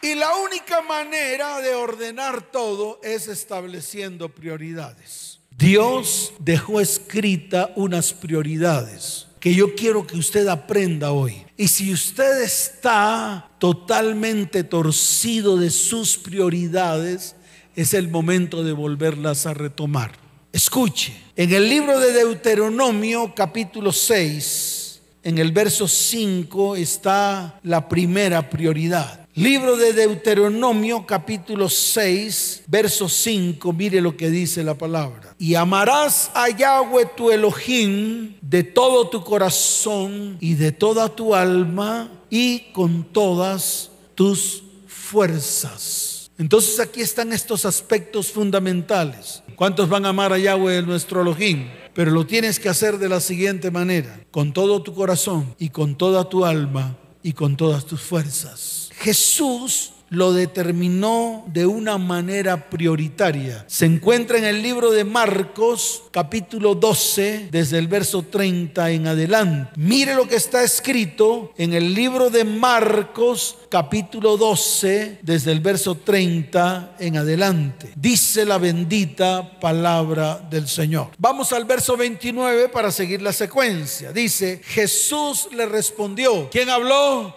Y 0.00 0.16
la 0.16 0.34
única 0.34 0.82
manera 0.82 1.60
de 1.60 1.74
ordenar 1.74 2.42
todo 2.42 2.98
es 3.04 3.28
estableciendo 3.28 4.28
prioridades. 4.28 5.38
Dios 5.50 6.32
dejó 6.40 6.80
escrita 6.80 7.70
unas 7.76 8.12
prioridades 8.12 9.28
que 9.38 9.54
yo 9.54 9.74
quiero 9.74 10.06
que 10.06 10.16
usted 10.16 10.48
aprenda 10.48 11.12
hoy. 11.12 11.44
Y 11.56 11.68
si 11.68 11.92
usted 11.92 12.42
está 12.42 13.50
totalmente 13.58 14.64
torcido 14.64 15.56
de 15.56 15.70
sus 15.70 16.16
prioridades, 16.16 17.36
es 17.76 17.94
el 17.94 18.08
momento 18.08 18.64
de 18.64 18.72
volverlas 18.72 19.46
a 19.46 19.54
retomar. 19.54 20.21
Escuche, 20.52 21.14
en 21.34 21.50
el 21.50 21.66
libro 21.66 21.98
de 21.98 22.12
Deuteronomio 22.12 23.32
capítulo 23.34 23.90
6, 23.90 25.00
en 25.22 25.38
el 25.38 25.50
verso 25.50 25.88
5 25.88 26.76
está 26.76 27.58
la 27.62 27.88
primera 27.88 28.50
prioridad. 28.50 29.26
Libro 29.34 29.78
de 29.78 29.94
Deuteronomio 29.94 31.06
capítulo 31.06 31.70
6, 31.70 32.64
verso 32.66 33.08
5, 33.08 33.72
mire 33.72 34.02
lo 34.02 34.14
que 34.14 34.28
dice 34.28 34.62
la 34.62 34.74
palabra. 34.74 35.34
Y 35.38 35.54
amarás 35.54 36.30
a 36.34 36.50
Yahweh 36.50 37.08
tu 37.16 37.30
Elohim 37.30 38.34
de 38.42 38.62
todo 38.62 39.08
tu 39.08 39.24
corazón 39.24 40.36
y 40.38 40.52
de 40.52 40.70
toda 40.70 41.08
tu 41.08 41.34
alma 41.34 42.10
y 42.28 42.72
con 42.72 43.04
todas 43.04 43.90
tus 44.14 44.62
fuerzas. 44.86 46.12
Entonces 46.36 46.80
aquí 46.80 47.00
están 47.00 47.32
estos 47.32 47.64
aspectos 47.64 48.32
fundamentales. 48.32 49.42
¿Cuántos 49.62 49.88
van 49.88 50.04
a 50.06 50.08
amar 50.08 50.32
a 50.32 50.38
Yahweh, 50.38 50.82
nuestro 50.82 51.22
Elohim? 51.22 51.68
Pero 51.94 52.10
lo 52.10 52.26
tienes 52.26 52.58
que 52.58 52.68
hacer 52.68 52.98
de 52.98 53.08
la 53.08 53.20
siguiente 53.20 53.70
manera, 53.70 54.18
con 54.32 54.52
todo 54.52 54.82
tu 54.82 54.92
corazón 54.92 55.54
y 55.56 55.68
con 55.68 55.94
toda 55.94 56.28
tu 56.28 56.44
alma 56.44 56.96
y 57.22 57.32
con 57.32 57.56
todas 57.56 57.86
tus 57.86 58.00
fuerzas. 58.00 58.90
Jesús 58.98 59.92
lo 60.12 60.34
determinó 60.34 61.42
de 61.46 61.64
una 61.64 61.96
manera 61.96 62.68
prioritaria. 62.68 63.64
Se 63.66 63.86
encuentra 63.86 64.36
en 64.36 64.44
el 64.44 64.62
libro 64.62 64.90
de 64.90 65.04
Marcos, 65.04 66.02
capítulo 66.10 66.74
12, 66.74 67.48
desde 67.50 67.78
el 67.78 67.88
verso 67.88 68.22
30 68.22 68.90
en 68.90 69.06
adelante. 69.06 69.70
Mire 69.76 70.14
lo 70.14 70.28
que 70.28 70.36
está 70.36 70.62
escrito 70.62 71.52
en 71.56 71.72
el 71.72 71.94
libro 71.94 72.28
de 72.28 72.44
Marcos, 72.44 73.56
capítulo 73.70 74.36
12, 74.36 75.20
desde 75.22 75.50
el 75.50 75.60
verso 75.60 75.94
30 75.94 76.96
en 76.98 77.16
adelante. 77.16 77.92
Dice 77.96 78.44
la 78.44 78.58
bendita 78.58 79.58
palabra 79.60 80.46
del 80.50 80.68
Señor. 80.68 81.08
Vamos 81.16 81.54
al 81.54 81.64
verso 81.64 81.96
29 81.96 82.68
para 82.68 82.90
seguir 82.90 83.22
la 83.22 83.32
secuencia. 83.32 84.12
Dice, 84.12 84.60
Jesús 84.62 85.48
le 85.52 85.64
respondió. 85.64 86.50
¿Quién 86.50 86.68
habló? 86.68 87.34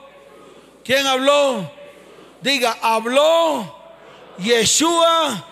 ¿Quién 0.84 1.08
habló? 1.08 1.85
Diga, 2.42 2.77
habló 2.82 3.75
Yeshua 4.38 5.46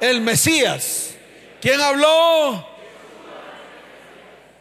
el 0.00 0.20
Mesías. 0.20 1.14
¿Quién 1.60 1.80
habló? 1.80 2.66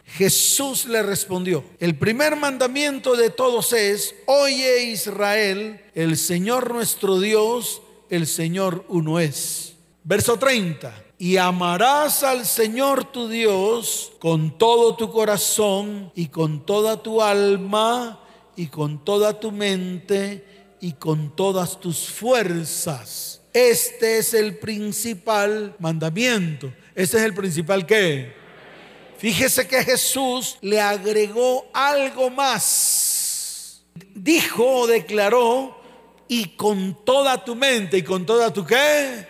Jesús 0.05 0.85
le 0.85 1.01
respondió, 1.03 1.63
el 1.79 1.97
primer 1.97 2.35
mandamiento 2.35 3.15
de 3.15 3.29
todos 3.29 3.71
es, 3.71 4.13
oye 4.25 4.83
Israel, 4.91 5.81
el 5.95 6.17
Señor 6.17 6.73
nuestro 6.73 7.19
Dios, 7.19 7.81
el 8.09 8.27
Señor 8.27 8.85
uno 8.89 9.19
es. 9.19 9.75
Verso 10.03 10.37
30, 10.37 10.93
y 11.17 11.37
amarás 11.37 12.23
al 12.23 12.45
Señor 12.45 13.05
tu 13.05 13.29
Dios 13.29 14.11
con 14.19 14.57
todo 14.57 14.95
tu 14.95 15.11
corazón 15.11 16.11
y 16.13 16.27
con 16.27 16.65
toda 16.65 17.01
tu 17.01 17.21
alma 17.21 18.19
y 18.57 18.67
con 18.67 19.05
toda 19.05 19.39
tu 19.39 19.51
mente 19.51 20.60
y 20.81 20.93
con 20.93 21.35
todas 21.35 21.79
tus 21.79 22.07
fuerzas. 22.09 23.41
Este 23.53 24.17
es 24.17 24.33
el 24.33 24.57
principal 24.57 25.75
mandamiento. 25.79 26.73
Este 26.95 27.17
es 27.17 27.23
el 27.23 27.33
principal 27.33 27.85
qué? 27.85 28.33
Fíjese 29.17 29.67
que 29.67 29.83
Jesús 29.83 30.57
le 30.61 30.81
agregó 30.81 31.69
algo 31.73 32.31
más. 32.31 33.83
Dijo 34.15 34.65
o 34.65 34.87
declaró, 34.87 35.79
y 36.27 36.55
con 36.55 37.03
toda 37.05 37.43
tu 37.43 37.55
mente 37.55 37.97
y 37.97 38.03
con 38.03 38.25
toda 38.25 38.51
tu 38.51 38.65
qué. 38.65 39.27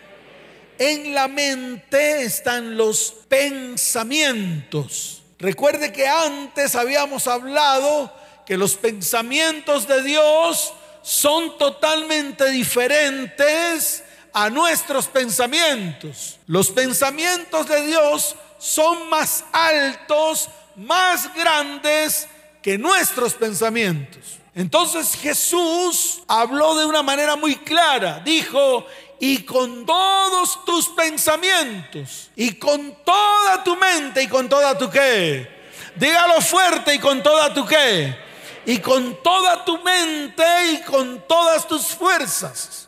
En 0.77 1.13
la 1.13 1.27
mente 1.27 2.21
están 2.21 2.77
los 2.77 3.13
pensamientos. 3.27 5.23
Recuerde 5.39 5.91
que 5.91 6.07
antes 6.07 6.75
habíamos 6.75 7.27
hablado 7.27 8.13
que 8.45 8.55
los 8.55 8.75
pensamientos 8.75 9.87
de 9.87 10.03
Dios 10.03 10.73
son 11.01 11.57
totalmente 11.57 12.49
diferentes 12.49 14.03
a 14.33 14.49
nuestros 14.49 15.07
pensamientos. 15.07 16.39
Los 16.47 16.69
pensamientos 16.69 17.67
de 17.67 17.85
Dios 17.87 18.35
son 18.57 19.09
más 19.09 19.43
altos, 19.51 20.49
más 20.75 21.33
grandes 21.33 22.27
que 22.61 22.77
nuestros 22.77 23.33
pensamientos. 23.33 24.39
Entonces 24.53 25.15
Jesús 25.15 26.21
habló 26.27 26.75
de 26.75 26.85
una 26.85 27.01
manera 27.01 27.35
muy 27.35 27.55
clara. 27.55 28.21
Dijo, 28.23 28.85
y 29.19 29.43
con 29.43 29.85
todos 29.85 30.65
tus 30.65 30.89
pensamientos, 30.89 32.31
y 32.35 32.53
con 32.55 33.03
toda 33.05 33.63
tu 33.63 33.75
mente, 33.75 34.23
y 34.23 34.27
con 34.27 34.49
toda 34.49 34.77
tu 34.77 34.89
qué. 34.89 35.61
Dígalo 35.95 36.41
fuerte, 36.41 36.95
y 36.95 36.99
con 36.99 37.21
toda 37.21 37.53
tu 37.53 37.65
qué. 37.65 38.30
Y 38.65 38.77
con 38.79 39.21
toda 39.23 39.65
tu 39.65 39.79
mente, 39.79 40.43
y 40.73 40.81
con 40.81 41.25
todas 41.27 41.67
tus 41.67 41.87
fuerzas. 41.87 42.87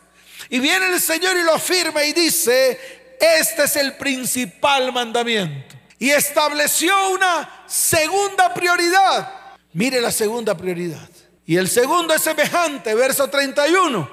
Y 0.49 0.59
viene 0.59 0.93
el 0.93 0.99
Señor 0.99 1.35
y 1.37 1.43
lo 1.43 1.55
afirma 1.55 2.03
y 2.03 2.13
dice, 2.13 2.79
este 3.19 3.63
es 3.63 3.75
el 3.75 3.95
principal 3.97 4.91
mandamiento. 4.91 5.75
Y 5.97 6.09
estableció 6.09 6.93
una 7.09 7.63
segunda 7.65 8.53
prioridad. 8.53 9.31
Mire 9.73 10.01
la 10.01 10.11
segunda 10.11 10.55
prioridad. 10.55 11.09
Y 11.45 11.57
el 11.57 11.67
segundo 11.67 12.13
es 12.13 12.21
semejante, 12.21 12.93
verso 12.93 13.29
31. 13.29 14.09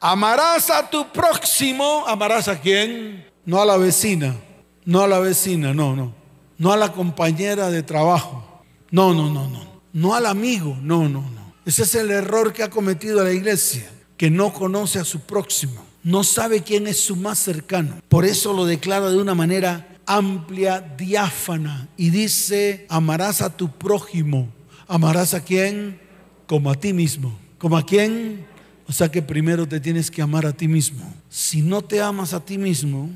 Amarás 0.00 0.70
a 0.70 0.88
tu 0.88 1.10
próximo. 1.10 2.04
¿Amarás 2.06 2.48
a 2.48 2.58
quién? 2.58 3.30
No 3.44 3.60
a 3.60 3.66
la 3.66 3.76
vecina. 3.76 4.36
No 4.84 5.02
a 5.02 5.08
la 5.08 5.18
vecina, 5.18 5.74
no, 5.74 5.94
no. 5.94 6.14
No 6.58 6.72
a 6.72 6.76
la 6.76 6.92
compañera 6.92 7.70
de 7.70 7.82
trabajo. 7.82 8.62
No, 8.90 9.14
no, 9.14 9.30
no, 9.30 9.48
no. 9.48 9.69
No 9.92 10.14
al 10.14 10.26
amigo. 10.26 10.76
No, 10.82 11.08
no, 11.08 11.22
no. 11.22 11.54
Ese 11.64 11.82
es 11.82 11.94
el 11.94 12.10
error 12.10 12.52
que 12.52 12.62
ha 12.62 12.70
cometido 12.70 13.22
la 13.22 13.32
iglesia, 13.32 13.90
que 14.16 14.30
no 14.30 14.52
conoce 14.52 14.98
a 14.98 15.04
su 15.04 15.20
próximo 15.20 15.90
no 16.02 16.24
sabe 16.24 16.62
quién 16.62 16.86
es 16.86 17.00
su 17.00 17.16
más 17.16 17.38
cercano. 17.38 18.00
Por 18.08 18.24
eso 18.24 18.52
lo 18.52 18.64
declara 18.64 19.10
de 19.10 19.18
una 19.18 19.34
manera 19.34 19.98
amplia, 20.06 20.80
diáfana, 20.80 21.88
y 21.96 22.10
dice, 22.10 22.86
amarás 22.88 23.42
a 23.42 23.56
tu 23.56 23.70
prójimo. 23.70 24.48
¿Amarás 24.88 25.34
a 25.34 25.44
quién? 25.44 26.00
Como 26.46 26.70
a 26.70 26.74
ti 26.74 26.92
mismo. 26.92 27.38
¿Como 27.58 27.76
a 27.76 27.84
quién? 27.84 28.46
O 28.88 28.92
sea 28.92 29.10
que 29.10 29.22
primero 29.22 29.68
te 29.68 29.78
tienes 29.78 30.10
que 30.10 30.22
amar 30.22 30.46
a 30.46 30.52
ti 30.52 30.66
mismo. 30.66 31.14
Si 31.28 31.62
no 31.62 31.82
te 31.82 32.00
amas 32.00 32.34
a 32.34 32.44
ti 32.44 32.58
mismo, 32.58 33.08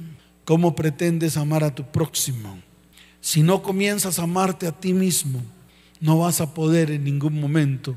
¿cómo 0.45 0.76
pretendes 0.76 1.37
amar 1.37 1.64
a 1.64 1.75
tu 1.75 1.85
próximo? 1.85 2.59
Si 3.21 3.43
no 3.43 3.62
comienzas 3.62 4.19
a 4.19 4.25
amarte 4.25 4.66
a 4.66 4.73
ti 4.73 4.93
mismo, 4.93 5.40
no 6.00 6.18
vas 6.18 6.40
a 6.40 6.54
poder 6.54 6.90
en 6.90 7.04
ningún 7.04 7.40
momento 7.40 7.96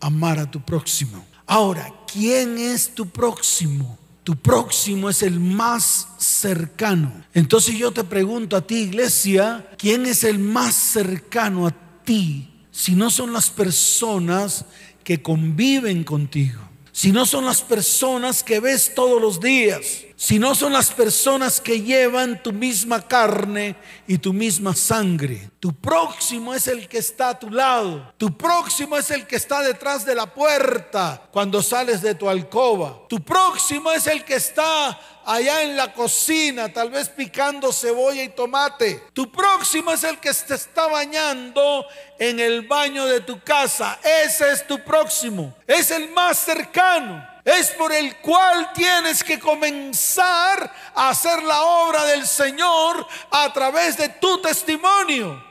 amar 0.00 0.38
a 0.38 0.50
tu 0.50 0.60
próximo. 0.60 1.24
Ahora, 1.46 1.92
¿quién 2.12 2.58
es 2.58 2.94
tu 2.94 3.08
próximo? 3.08 3.98
Tu 4.22 4.36
próximo 4.36 5.08
es 5.08 5.22
el 5.22 5.40
más 5.40 6.08
cercano. 6.18 7.24
Entonces 7.32 7.78
yo 7.78 7.90
te 7.92 8.04
pregunto 8.04 8.56
a 8.56 8.66
ti, 8.66 8.76
iglesia, 8.76 9.70
¿quién 9.78 10.04
es 10.04 10.24
el 10.24 10.38
más 10.38 10.74
cercano 10.74 11.66
a 11.66 11.74
ti? 12.04 12.50
Si 12.70 12.94
no 12.94 13.10
son 13.10 13.32
las 13.32 13.48
personas 13.48 14.66
que 15.02 15.22
conviven 15.22 16.04
contigo, 16.04 16.60
si 16.92 17.12
no 17.12 17.24
son 17.24 17.46
las 17.46 17.62
personas 17.62 18.42
que 18.42 18.60
ves 18.60 18.92
todos 18.94 19.22
los 19.22 19.40
días, 19.40 20.04
si 20.20 20.40
no 20.40 20.56
son 20.56 20.72
las 20.72 20.90
personas 20.90 21.60
que 21.60 21.80
llevan 21.80 22.42
tu 22.42 22.52
misma 22.52 23.06
carne 23.06 23.76
y 24.08 24.18
tu 24.18 24.32
misma 24.32 24.74
sangre. 24.74 25.48
Tu 25.60 25.72
próximo 25.72 26.52
es 26.52 26.66
el 26.66 26.88
que 26.88 26.98
está 26.98 27.28
a 27.28 27.38
tu 27.38 27.48
lado. 27.48 28.12
Tu 28.18 28.36
próximo 28.36 28.98
es 28.98 29.12
el 29.12 29.28
que 29.28 29.36
está 29.36 29.62
detrás 29.62 30.04
de 30.04 30.16
la 30.16 30.26
puerta 30.26 31.22
cuando 31.30 31.62
sales 31.62 32.02
de 32.02 32.16
tu 32.16 32.28
alcoba. 32.28 33.06
Tu 33.08 33.20
próximo 33.20 33.92
es 33.92 34.08
el 34.08 34.24
que 34.24 34.34
está 34.34 34.98
allá 35.24 35.62
en 35.62 35.76
la 35.76 35.92
cocina, 35.92 36.72
tal 36.72 36.90
vez 36.90 37.08
picando 37.10 37.72
cebolla 37.72 38.24
y 38.24 38.30
tomate. 38.30 39.04
Tu 39.12 39.30
próximo 39.30 39.92
es 39.92 40.02
el 40.02 40.18
que 40.18 40.32
te 40.32 40.54
está 40.54 40.88
bañando 40.88 41.86
en 42.18 42.40
el 42.40 42.66
baño 42.66 43.06
de 43.06 43.20
tu 43.20 43.40
casa. 43.44 44.00
Ese 44.24 44.50
es 44.50 44.66
tu 44.66 44.82
próximo. 44.82 45.54
Es 45.64 45.92
el 45.92 46.10
más 46.10 46.38
cercano 46.38 47.37
es 47.48 47.70
por 47.70 47.92
el 47.92 48.16
cual 48.16 48.72
tienes 48.74 49.24
que 49.24 49.38
comenzar 49.38 50.70
a 50.94 51.08
hacer 51.08 51.42
la 51.42 51.62
obra 51.62 52.04
del 52.04 52.26
Señor 52.26 53.06
a 53.30 53.50
través 53.52 53.96
de 53.96 54.10
tu 54.10 54.42
testimonio. 54.42 55.42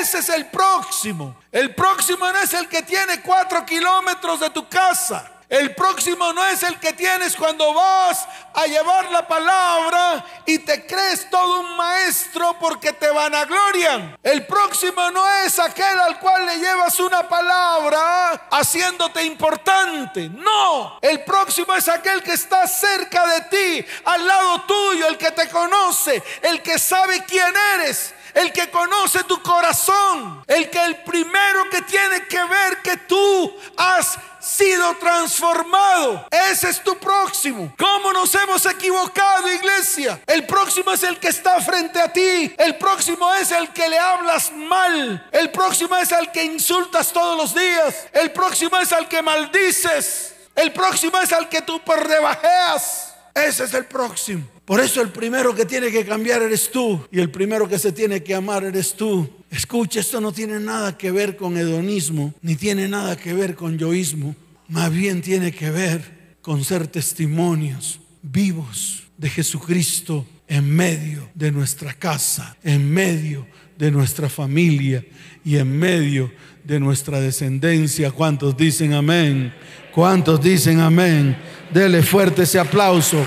Ese 0.00 0.18
es 0.18 0.28
el 0.30 0.46
próximo. 0.46 1.36
El 1.52 1.72
próximo 1.74 2.26
no 2.32 2.38
es 2.40 2.52
el 2.52 2.68
que 2.68 2.82
tiene 2.82 3.22
cuatro 3.22 3.64
kilómetros 3.64 4.40
de 4.40 4.50
tu 4.50 4.68
casa. 4.68 5.35
El 5.48 5.76
próximo 5.76 6.32
no 6.32 6.44
es 6.46 6.64
el 6.64 6.80
que 6.80 6.92
tienes 6.92 7.36
cuando 7.36 7.72
vas 7.72 8.26
a 8.52 8.66
llevar 8.66 9.12
la 9.12 9.28
palabra 9.28 10.24
y 10.44 10.58
te 10.58 10.84
crees 10.84 11.30
todo 11.30 11.60
un 11.60 11.76
maestro 11.76 12.56
porque 12.58 12.92
te 12.92 13.08
van 13.10 13.32
a 13.32 13.44
glorian. 13.44 14.18
El 14.24 14.44
próximo 14.44 15.08
no 15.12 15.24
es 15.44 15.60
aquel 15.60 16.00
al 16.00 16.18
cual 16.18 16.46
le 16.46 16.58
llevas 16.58 16.98
una 16.98 17.28
palabra 17.28 18.48
haciéndote 18.50 19.22
importante. 19.22 20.28
No, 20.30 20.98
el 21.00 21.22
próximo 21.22 21.74
es 21.74 21.88
aquel 21.88 22.24
que 22.24 22.32
está 22.32 22.66
cerca 22.66 23.24
de 23.26 23.40
ti, 23.42 23.86
al 24.04 24.26
lado 24.26 24.62
tuyo, 24.62 25.06
el 25.06 25.16
que 25.16 25.30
te 25.30 25.48
conoce, 25.48 26.20
el 26.42 26.60
que 26.60 26.76
sabe 26.76 27.24
quién 27.24 27.54
eres, 27.74 28.15
el 28.36 28.52
que 28.52 28.70
conoce 28.70 29.24
tu 29.24 29.40
corazón, 29.42 30.44
el 30.46 30.68
que 30.68 30.84
el 30.84 31.02
primero 31.02 31.70
que 31.70 31.80
tiene 31.82 32.26
que 32.26 32.44
ver 32.44 32.82
que 32.82 32.98
tú 32.98 33.56
has 33.78 34.18
sido 34.38 34.94
transformado. 34.96 36.28
Ese 36.30 36.68
es 36.68 36.84
tu 36.84 36.96
próximo. 36.98 37.74
¿Cómo 37.78 38.12
nos 38.12 38.34
hemos 38.34 38.64
equivocado, 38.66 39.50
iglesia? 39.50 40.20
El 40.26 40.46
próximo 40.46 40.92
es 40.92 41.02
el 41.02 41.18
que 41.18 41.28
está 41.28 41.60
frente 41.62 41.98
a 41.98 42.12
ti. 42.12 42.54
El 42.58 42.76
próximo 42.76 43.32
es 43.34 43.50
el 43.50 43.70
que 43.72 43.88
le 43.88 43.98
hablas 43.98 44.52
mal. 44.52 45.26
El 45.32 45.50
próximo 45.50 45.96
es 45.96 46.12
el 46.12 46.30
que 46.30 46.44
insultas 46.44 47.12
todos 47.12 47.38
los 47.38 47.54
días. 47.54 48.06
El 48.12 48.30
próximo 48.32 48.76
es 48.76 48.92
al 48.92 49.08
que 49.08 49.22
maldices. 49.22 50.34
El 50.54 50.74
próximo 50.74 51.18
es 51.18 51.32
al 51.32 51.48
que 51.48 51.62
tú 51.62 51.80
por 51.80 52.06
debajeas. 52.06 53.05
Ese 53.36 53.64
es 53.64 53.74
el 53.74 53.84
próximo. 53.84 54.44
Por 54.64 54.80
eso 54.80 55.02
el 55.02 55.10
primero 55.10 55.54
que 55.54 55.66
tiene 55.66 55.90
que 55.90 56.06
cambiar 56.06 56.40
eres 56.40 56.70
tú 56.70 57.06
y 57.12 57.20
el 57.20 57.30
primero 57.30 57.68
que 57.68 57.78
se 57.78 57.92
tiene 57.92 58.22
que 58.22 58.34
amar 58.34 58.64
eres 58.64 58.94
tú. 58.94 59.28
Escucha, 59.50 60.00
esto 60.00 60.22
no 60.22 60.32
tiene 60.32 60.58
nada 60.58 60.96
que 60.96 61.10
ver 61.10 61.36
con 61.36 61.58
hedonismo, 61.58 62.32
ni 62.40 62.56
tiene 62.56 62.88
nada 62.88 63.14
que 63.14 63.34
ver 63.34 63.54
con 63.54 63.76
yoísmo, 63.76 64.34
más 64.68 64.90
bien 64.90 65.20
tiene 65.20 65.52
que 65.52 65.70
ver 65.70 66.36
con 66.40 66.64
ser 66.64 66.86
testimonios 66.86 68.00
vivos 68.22 69.02
de 69.18 69.28
Jesucristo 69.28 70.26
en 70.48 70.74
medio 70.74 71.28
de 71.34 71.52
nuestra 71.52 71.92
casa, 71.92 72.56
en 72.64 72.90
medio 72.90 73.46
de 73.76 73.90
nuestra 73.90 74.30
familia 74.30 75.04
y 75.44 75.56
en 75.56 75.78
medio 75.78 76.32
de 76.66 76.80
nuestra 76.80 77.20
descendencia. 77.20 78.10
¿Cuántos 78.10 78.56
dicen 78.56 78.92
amén? 78.92 79.54
¿Cuántos 79.92 80.40
dicen 80.42 80.80
amén? 80.80 81.36
Dele 81.72 82.02
fuerte 82.02 82.42
ese 82.42 82.58
aplauso 82.58 83.24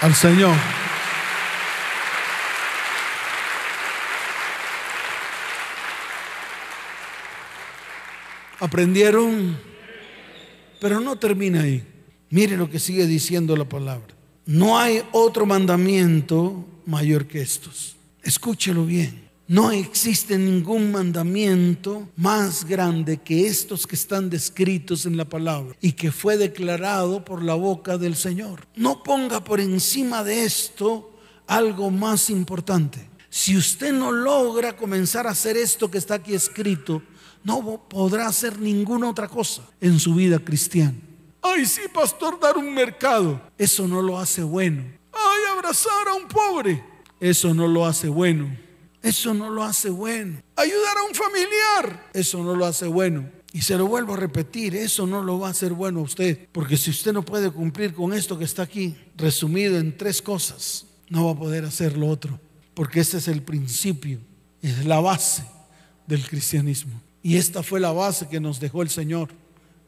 al 0.00 0.14
Señor. 0.14 0.56
¿Aprendieron? 8.60 9.58
Pero 10.80 11.00
no 11.00 11.16
termina 11.16 11.62
ahí. 11.62 11.84
Mire 12.30 12.56
lo 12.56 12.70
que 12.70 12.78
sigue 12.78 13.06
diciendo 13.06 13.56
la 13.56 13.64
palabra. 13.64 14.14
No 14.46 14.78
hay 14.78 15.02
otro 15.12 15.44
mandamiento 15.44 16.66
mayor 16.86 17.26
que 17.26 17.42
estos. 17.42 17.96
Escúchelo 18.22 18.86
bien. 18.86 19.29
No 19.50 19.72
existe 19.72 20.38
ningún 20.38 20.92
mandamiento 20.92 22.08
más 22.14 22.64
grande 22.64 23.16
que 23.16 23.48
estos 23.48 23.84
que 23.84 23.96
están 23.96 24.30
descritos 24.30 25.06
en 25.06 25.16
la 25.16 25.24
palabra 25.24 25.74
y 25.80 25.90
que 25.90 26.12
fue 26.12 26.36
declarado 26.36 27.24
por 27.24 27.42
la 27.42 27.54
boca 27.54 27.98
del 27.98 28.14
Señor. 28.14 28.68
No 28.76 29.02
ponga 29.02 29.42
por 29.42 29.58
encima 29.58 30.22
de 30.22 30.44
esto 30.44 31.10
algo 31.48 31.90
más 31.90 32.30
importante. 32.30 33.10
Si 33.28 33.56
usted 33.56 33.92
no 33.92 34.12
logra 34.12 34.76
comenzar 34.76 35.26
a 35.26 35.30
hacer 35.30 35.56
esto 35.56 35.90
que 35.90 35.98
está 35.98 36.14
aquí 36.14 36.32
escrito, 36.32 37.02
no 37.42 37.88
podrá 37.88 38.28
hacer 38.28 38.56
ninguna 38.56 39.10
otra 39.10 39.26
cosa 39.26 39.62
en 39.80 39.98
su 39.98 40.14
vida 40.14 40.38
cristiana. 40.38 40.94
Ay, 41.42 41.66
sí, 41.66 41.82
pastor, 41.92 42.38
dar 42.38 42.56
un 42.56 42.72
mercado. 42.72 43.42
Eso 43.58 43.88
no 43.88 44.00
lo 44.00 44.16
hace 44.16 44.44
bueno. 44.44 44.84
Ay, 45.12 45.56
abrazar 45.56 46.06
a 46.06 46.14
un 46.14 46.28
pobre. 46.28 46.84
Eso 47.18 47.52
no 47.52 47.66
lo 47.66 47.84
hace 47.84 48.08
bueno. 48.08 48.69
Eso 49.02 49.32
no 49.34 49.50
lo 49.50 49.64
hace 49.64 49.90
bueno. 49.90 50.42
Ayudar 50.56 50.98
a 50.98 51.02
un 51.04 51.14
familiar. 51.14 52.10
Eso 52.12 52.42
no 52.42 52.54
lo 52.54 52.66
hace 52.66 52.86
bueno. 52.86 53.28
Y 53.52 53.62
se 53.62 53.76
lo 53.76 53.86
vuelvo 53.86 54.14
a 54.14 54.16
repetir, 54.16 54.76
eso 54.76 55.06
no 55.06 55.22
lo 55.22 55.40
va 55.40 55.48
a 55.48 55.50
hacer 55.50 55.72
bueno 55.72 56.00
a 56.00 56.04
usted, 56.04 56.48
porque 56.52 56.76
si 56.76 56.90
usted 56.90 57.12
no 57.12 57.24
puede 57.24 57.50
cumplir 57.50 57.94
con 57.94 58.12
esto 58.12 58.38
que 58.38 58.44
está 58.44 58.62
aquí, 58.62 58.94
resumido 59.16 59.76
en 59.76 59.96
tres 59.96 60.22
cosas, 60.22 60.86
no 61.08 61.26
va 61.26 61.32
a 61.32 61.38
poder 61.38 61.64
hacer 61.64 61.96
lo 61.96 62.06
otro, 62.06 62.38
porque 62.74 63.00
ese 63.00 63.18
es 63.18 63.26
el 63.26 63.42
principio, 63.42 64.20
es 64.62 64.84
la 64.84 65.00
base 65.00 65.44
del 66.06 66.24
cristianismo. 66.28 67.00
Y 67.24 67.36
esta 67.38 67.64
fue 67.64 67.80
la 67.80 67.90
base 67.90 68.28
que 68.28 68.38
nos 68.38 68.60
dejó 68.60 68.82
el 68.82 68.88
Señor 68.88 69.30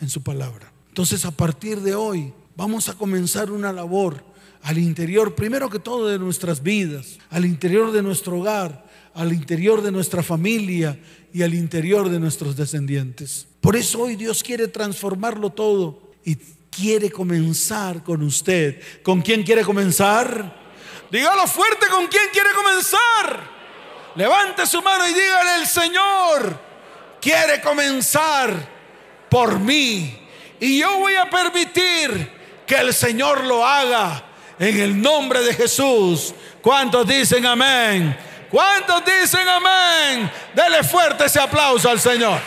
en 0.01 0.09
su 0.09 0.23
palabra. 0.23 0.73
Entonces, 0.89 1.25
a 1.25 1.31
partir 1.31 1.81
de 1.83 1.95
hoy, 1.95 2.33
vamos 2.57 2.89
a 2.89 2.95
comenzar 2.95 3.53
una 3.53 3.73
labor 3.73 4.25
al 4.63 4.79
interior, 4.79 5.37
primero 5.37 5.71
que 5.71 5.79
todo, 5.79 6.09
de 6.09 6.19
nuestras 6.19 6.63
vidas, 6.63 7.19
al 7.31 7.45
interior 7.45 7.93
de 7.93 8.03
nuestro 8.03 8.41
hogar, 8.41 8.91
al 9.15 9.33
interior 9.33 9.83
de 9.83 9.93
nuestra 9.93 10.23
familia 10.23 10.99
y 11.33 11.43
al 11.43 11.55
interior 11.55 12.09
de 12.09 12.21
nuestros 12.21 12.57
descendientes. 12.57 13.47
Por 13.61 13.77
eso 13.77 14.03
hoy 14.03 14.17
Dios 14.17 14.43
quiere 14.43 14.69
transformarlo 14.69 15.51
todo 15.51 16.13
y 16.25 16.37
quiere 16.71 17.11
comenzar 17.11 18.03
con 18.03 18.23
usted. 18.23 18.81
¿Con 19.03 19.21
quién 19.23 19.43
quiere 19.43 19.63
comenzar? 19.63 20.61
Dígalo 21.11 21.47
fuerte, 21.47 21.87
¿con 21.89 22.07
quién 22.07 22.25
quiere 22.33 22.51
comenzar? 22.55 23.51
Levante 24.15 24.67
su 24.67 24.81
mano 24.83 25.07
y 25.09 25.13
dígale, 25.13 25.57
el 25.61 25.67
Señor 25.67 26.61
quiere 27.21 27.61
comenzar 27.61 28.69
por 29.29 29.59
mí. 29.59 30.19
Y 30.61 30.79
yo 30.79 30.99
voy 30.99 31.15
a 31.15 31.29
permitir 31.29 32.31
que 32.67 32.77
el 32.77 32.93
Señor 32.95 33.45
lo 33.45 33.67
haga 33.67 34.25
en 34.59 34.81
el 34.81 35.01
nombre 35.01 35.43
de 35.43 35.55
Jesús. 35.55 36.35
¿Cuántos 36.61 37.07
dicen 37.07 37.45
amén? 37.47 38.17
¿Cuántos 38.53 39.03
dicen 39.07 39.49
amén? 39.49 40.31
Dele 40.55 40.85
fuerte 40.85 41.25
ese 41.25 41.41
aplauso 41.41 41.89
al 41.89 41.99
Señor. 41.99 42.39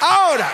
Ahora, 0.00 0.48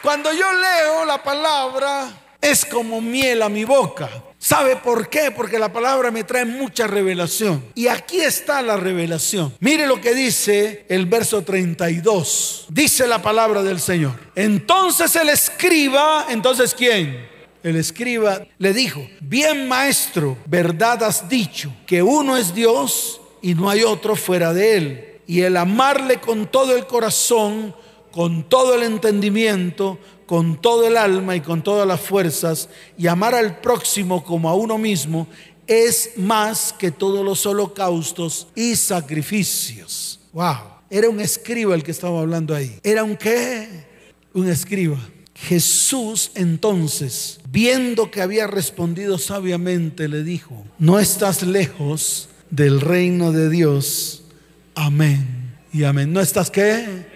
cuando 0.00 0.32
yo 0.32 0.50
leo 0.50 1.04
la 1.04 1.22
palabra, 1.22 2.08
es 2.40 2.64
como 2.64 3.02
miel 3.02 3.42
a 3.42 3.50
mi 3.50 3.64
boca. 3.64 4.08
¿Sabe 4.38 4.76
por 4.76 5.10
qué? 5.10 5.30
Porque 5.30 5.58
la 5.58 5.70
palabra 5.70 6.10
me 6.10 6.24
trae 6.24 6.46
mucha 6.46 6.86
revelación. 6.86 7.62
Y 7.74 7.88
aquí 7.88 8.22
está 8.22 8.62
la 8.62 8.78
revelación. 8.78 9.54
Mire 9.60 9.86
lo 9.86 10.00
que 10.00 10.14
dice 10.14 10.86
el 10.88 11.04
verso 11.04 11.42
32. 11.42 12.64
Dice 12.70 13.06
la 13.06 13.20
palabra 13.20 13.62
del 13.62 13.80
Señor. 13.80 14.18
Entonces 14.34 15.14
el 15.16 15.28
escriba, 15.28 16.28
entonces 16.30 16.74
¿quién? 16.74 17.29
El 17.62 17.76
escriba 17.76 18.46
le 18.58 18.72
dijo, 18.72 19.06
bien 19.20 19.68
maestro, 19.68 20.36
verdad 20.46 21.02
has 21.02 21.28
dicho, 21.28 21.72
que 21.86 22.02
uno 22.02 22.36
es 22.36 22.54
Dios 22.54 23.20
y 23.42 23.54
no 23.54 23.68
hay 23.68 23.82
otro 23.82 24.16
fuera 24.16 24.54
de 24.54 24.76
él. 24.76 25.06
Y 25.26 25.42
el 25.42 25.56
amarle 25.56 26.20
con 26.20 26.46
todo 26.46 26.74
el 26.74 26.86
corazón, 26.86 27.74
con 28.12 28.48
todo 28.48 28.74
el 28.74 28.82
entendimiento, 28.82 29.98
con 30.26 30.60
todo 30.60 30.86
el 30.86 30.96
alma 30.96 31.36
y 31.36 31.40
con 31.40 31.62
todas 31.62 31.86
las 31.86 32.00
fuerzas, 32.00 32.68
y 32.96 33.06
amar 33.06 33.34
al 33.34 33.60
próximo 33.60 34.24
como 34.24 34.48
a 34.48 34.54
uno 34.54 34.78
mismo, 34.78 35.26
es 35.66 36.12
más 36.16 36.72
que 36.72 36.90
todos 36.90 37.24
los 37.24 37.44
holocaustos 37.46 38.48
y 38.54 38.74
sacrificios. 38.74 40.18
Wow, 40.32 40.56
era 40.88 41.08
un 41.08 41.20
escriba 41.20 41.74
el 41.74 41.82
que 41.82 41.90
estaba 41.90 42.20
hablando 42.20 42.54
ahí. 42.54 42.78
¿Era 42.82 43.04
un 43.04 43.16
qué? 43.16 43.68
Un 44.32 44.48
escriba. 44.48 44.98
Jesús 45.40 46.32
entonces, 46.34 47.40
viendo 47.50 48.10
que 48.10 48.20
había 48.20 48.46
respondido 48.46 49.18
sabiamente, 49.18 50.06
le 50.06 50.22
dijo, 50.22 50.66
no 50.78 50.98
estás 50.98 51.42
lejos 51.42 52.28
del 52.50 52.80
reino 52.80 53.32
de 53.32 53.48
Dios. 53.48 54.22
Amén. 54.74 55.54
Y 55.72 55.84
amén. 55.84 56.12
¿No 56.12 56.20
estás 56.20 56.50
qué? 56.50 57.06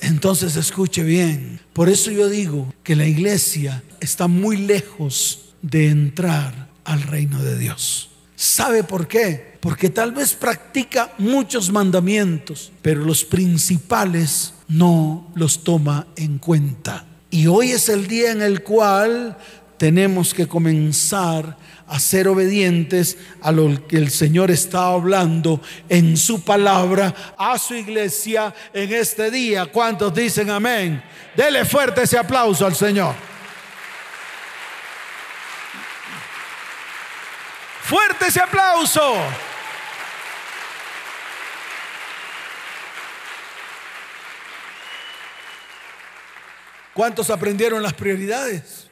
Entonces 0.00 0.56
escuche 0.56 1.02
bien. 1.02 1.60
Por 1.74 1.88
eso 1.90 2.10
yo 2.10 2.28
digo 2.28 2.72
que 2.82 2.96
la 2.96 3.06
iglesia 3.06 3.82
está 4.00 4.26
muy 4.26 4.56
lejos 4.56 5.54
de 5.60 5.88
entrar 5.88 6.68
al 6.84 7.02
reino 7.02 7.42
de 7.42 7.58
Dios. 7.58 8.10
¿Sabe 8.36 8.84
por 8.84 9.06
qué? 9.06 9.58
Porque 9.60 9.90
tal 9.90 10.12
vez 10.12 10.32
practica 10.32 11.12
muchos 11.18 11.70
mandamientos, 11.70 12.72
pero 12.80 13.04
los 13.04 13.24
principales 13.24 14.54
no 14.68 15.30
los 15.34 15.64
toma 15.64 16.06
en 16.16 16.38
cuenta. 16.38 17.04
Y 17.30 17.46
hoy 17.46 17.72
es 17.72 17.88
el 17.88 18.06
día 18.06 18.30
en 18.30 18.42
el 18.42 18.62
cual 18.62 19.36
tenemos 19.76 20.34
que 20.34 20.46
comenzar 20.46 21.56
a 21.86 21.98
ser 21.98 22.28
obedientes 22.28 23.16
a 23.40 23.50
lo 23.50 23.86
que 23.86 23.96
el 23.96 24.10
Señor 24.10 24.50
está 24.50 24.88
hablando 24.88 25.60
en 25.88 26.16
su 26.16 26.42
palabra 26.42 27.14
a 27.38 27.58
su 27.58 27.74
iglesia 27.74 28.54
en 28.74 28.92
este 28.92 29.30
día. 29.30 29.66
¿Cuántos 29.66 30.14
dicen 30.14 30.50
amén? 30.50 31.02
Dele 31.34 31.64
fuerte 31.64 32.02
ese 32.02 32.18
aplauso 32.18 32.66
al 32.66 32.74
Señor. 32.74 33.14
Fuerte 37.82 38.26
ese 38.26 38.40
aplauso. 38.40 39.14
¿Cuántos 46.98 47.30
aprendieron 47.30 47.80
las 47.80 47.94
prioridades? 47.94 48.88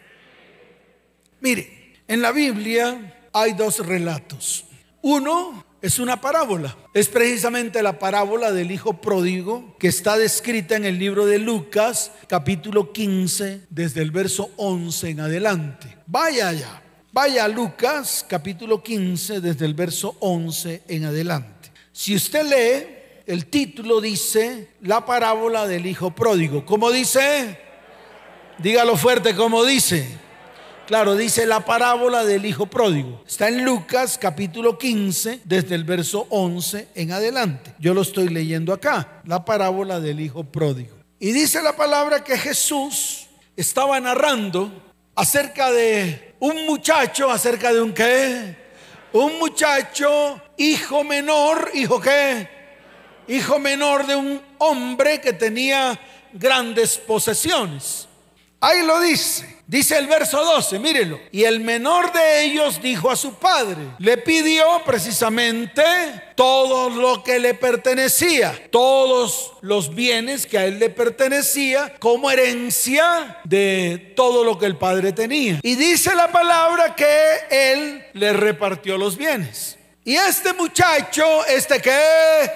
Mire, 1.40 1.96
en 2.06 2.22
la 2.22 2.30
Biblia 2.30 3.28
hay 3.32 3.54
dos 3.54 3.84
relatos. 3.84 4.64
Uno 5.02 5.66
es 5.82 5.98
una 5.98 6.20
parábola. 6.20 6.76
Es 6.94 7.08
precisamente 7.08 7.82
la 7.82 7.98
parábola 7.98 8.52
del 8.52 8.70
hijo 8.70 9.00
pródigo 9.00 9.74
que 9.80 9.88
está 9.88 10.16
descrita 10.16 10.76
en 10.76 10.84
el 10.84 11.00
libro 11.00 11.26
de 11.26 11.40
Lucas, 11.40 12.12
capítulo 12.28 12.92
15, 12.92 13.62
desde 13.70 14.02
el 14.02 14.12
verso 14.12 14.52
11 14.56 15.10
en 15.10 15.18
adelante. 15.18 15.98
Vaya 16.06 16.50
allá. 16.50 16.82
Vaya 17.10 17.46
a 17.46 17.48
Lucas, 17.48 18.24
capítulo 18.28 18.84
15, 18.84 19.40
desde 19.40 19.66
el 19.66 19.74
verso 19.74 20.16
11 20.20 20.84
en 20.86 21.06
adelante. 21.06 21.72
Si 21.90 22.14
usted 22.14 22.44
lee, 22.44 22.86
el 23.26 23.46
título 23.46 24.00
dice 24.00 24.74
la 24.82 25.04
parábola 25.04 25.66
del 25.66 25.86
hijo 25.86 26.12
pródigo. 26.12 26.64
¿Cómo 26.64 26.92
dice? 26.92 27.65
Dígalo 28.58 28.96
fuerte, 28.96 29.34
como 29.34 29.66
dice? 29.66 30.08
Claro, 30.86 31.14
dice 31.14 31.44
la 31.44 31.66
parábola 31.66 32.24
del 32.24 32.46
hijo 32.46 32.64
pródigo. 32.64 33.22
Está 33.26 33.48
en 33.48 33.62
Lucas 33.64 34.16
capítulo 34.18 34.78
15, 34.78 35.40
desde 35.44 35.74
el 35.74 35.84
verso 35.84 36.26
11 36.30 36.88
en 36.94 37.12
adelante. 37.12 37.74
Yo 37.78 37.92
lo 37.92 38.00
estoy 38.00 38.28
leyendo 38.28 38.72
acá, 38.72 39.20
la 39.26 39.44
parábola 39.44 40.00
del 40.00 40.20
hijo 40.20 40.44
pródigo. 40.44 40.96
Y 41.18 41.32
dice 41.32 41.60
la 41.60 41.76
palabra 41.76 42.24
que 42.24 42.38
Jesús 42.38 43.26
estaba 43.56 44.00
narrando 44.00 44.72
acerca 45.14 45.70
de 45.70 46.34
un 46.40 46.64
muchacho, 46.64 47.30
acerca 47.30 47.74
de 47.74 47.82
un 47.82 47.92
qué? 47.92 48.56
Un 49.12 49.38
muchacho, 49.38 50.40
hijo 50.56 51.04
menor, 51.04 51.72
hijo 51.74 52.00
qué? 52.00 52.48
Hijo 53.28 53.58
menor 53.58 54.06
de 54.06 54.16
un 54.16 54.40
hombre 54.58 55.20
que 55.20 55.34
tenía 55.34 56.00
grandes 56.32 56.96
posesiones. 56.96 58.08
Ahí 58.60 58.84
lo 58.84 59.00
dice. 59.00 59.56
Dice 59.68 59.98
el 59.98 60.06
verso 60.06 60.44
12, 60.44 60.78
mírelo. 60.78 61.18
Y 61.32 61.42
el 61.42 61.58
menor 61.58 62.12
de 62.12 62.44
ellos 62.44 62.80
dijo 62.80 63.10
a 63.10 63.16
su 63.16 63.34
padre, 63.34 63.82
le 63.98 64.16
pidió 64.16 64.64
precisamente 64.84 65.82
todo 66.36 66.88
lo 66.88 67.24
que 67.24 67.40
le 67.40 67.54
pertenecía, 67.54 68.68
todos 68.70 69.54
los 69.62 69.92
bienes 69.92 70.46
que 70.46 70.58
a 70.58 70.66
él 70.66 70.78
le 70.78 70.88
pertenecía 70.88 71.96
como 71.98 72.30
herencia 72.30 73.40
de 73.42 74.12
todo 74.14 74.44
lo 74.44 74.56
que 74.56 74.66
el 74.66 74.76
padre 74.76 75.12
tenía. 75.12 75.58
Y 75.62 75.74
dice 75.74 76.14
la 76.14 76.30
palabra 76.30 76.94
que 76.94 77.38
él 77.50 78.04
le 78.12 78.32
repartió 78.32 78.96
los 78.96 79.16
bienes. 79.16 79.76
Y 80.04 80.14
este 80.14 80.52
muchacho, 80.52 81.44
este 81.46 81.82
que, 81.82 82.50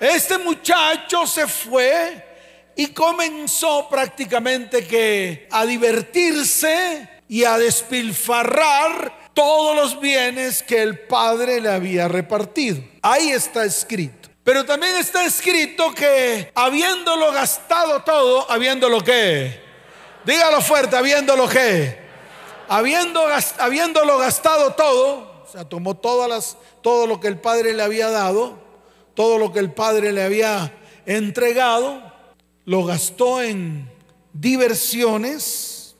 este 0.00 0.38
muchacho 0.38 1.24
se 1.24 1.46
fue 1.46 2.31
y 2.76 2.88
comenzó 2.88 3.88
prácticamente 3.88 4.86
que 4.86 5.48
a 5.50 5.64
divertirse 5.66 7.08
y 7.28 7.44
a 7.44 7.58
despilfarrar 7.58 9.30
todos 9.34 9.74
los 9.76 10.00
bienes 10.00 10.62
que 10.62 10.82
el 10.82 10.98
padre 11.00 11.60
le 11.60 11.70
había 11.70 12.08
repartido. 12.08 12.82
Ahí 13.00 13.30
está 13.30 13.64
escrito. 13.64 14.28
Pero 14.44 14.64
también 14.64 14.96
está 14.96 15.24
escrito 15.24 15.94
que 15.94 16.50
habiéndolo 16.54 17.30
gastado 17.30 18.02
todo, 18.02 18.50
habiéndolo 18.50 19.00
que, 19.02 19.60
dígalo 20.24 20.60
fuerte, 20.60 20.96
habiéndolo 20.96 21.48
que, 21.48 21.96
habiendo, 22.68 23.24
habiéndolo 23.58 24.18
gastado 24.18 24.72
todo, 24.72 25.44
o 25.44 25.48
sea, 25.50 25.68
tomó 25.68 25.96
todas 25.96 26.28
las, 26.28 26.56
todo 26.82 27.06
lo 27.06 27.20
que 27.20 27.28
el 27.28 27.38
padre 27.38 27.72
le 27.72 27.84
había 27.84 28.10
dado, 28.10 28.58
todo 29.14 29.38
lo 29.38 29.52
que 29.52 29.60
el 29.60 29.72
padre 29.72 30.12
le 30.12 30.24
había 30.24 30.72
entregado, 31.06 32.11
lo 32.64 32.84
gastó 32.84 33.42
en 33.42 33.90
diversiones, 34.32 35.96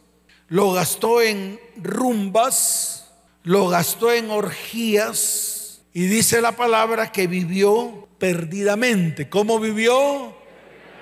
lo 0.49 0.73
gastó 0.73 1.23
en 1.23 1.61
rumbas, 1.77 3.11
lo 3.43 3.69
gastó 3.69 4.13
en 4.13 4.31
orgías 4.31 5.81
y 5.93 6.07
dice 6.07 6.41
la 6.41 6.53
palabra 6.53 7.11
que 7.11 7.27
vivió 7.27 8.09
perdidamente. 8.19 9.29
¿Cómo 9.29 9.59
vivió? 9.59 10.37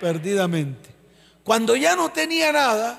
Perdidamente. 0.00 0.90
Cuando 1.44 1.76
ya 1.76 1.96
no 1.96 2.10
tenía 2.10 2.52
nada, 2.52 2.98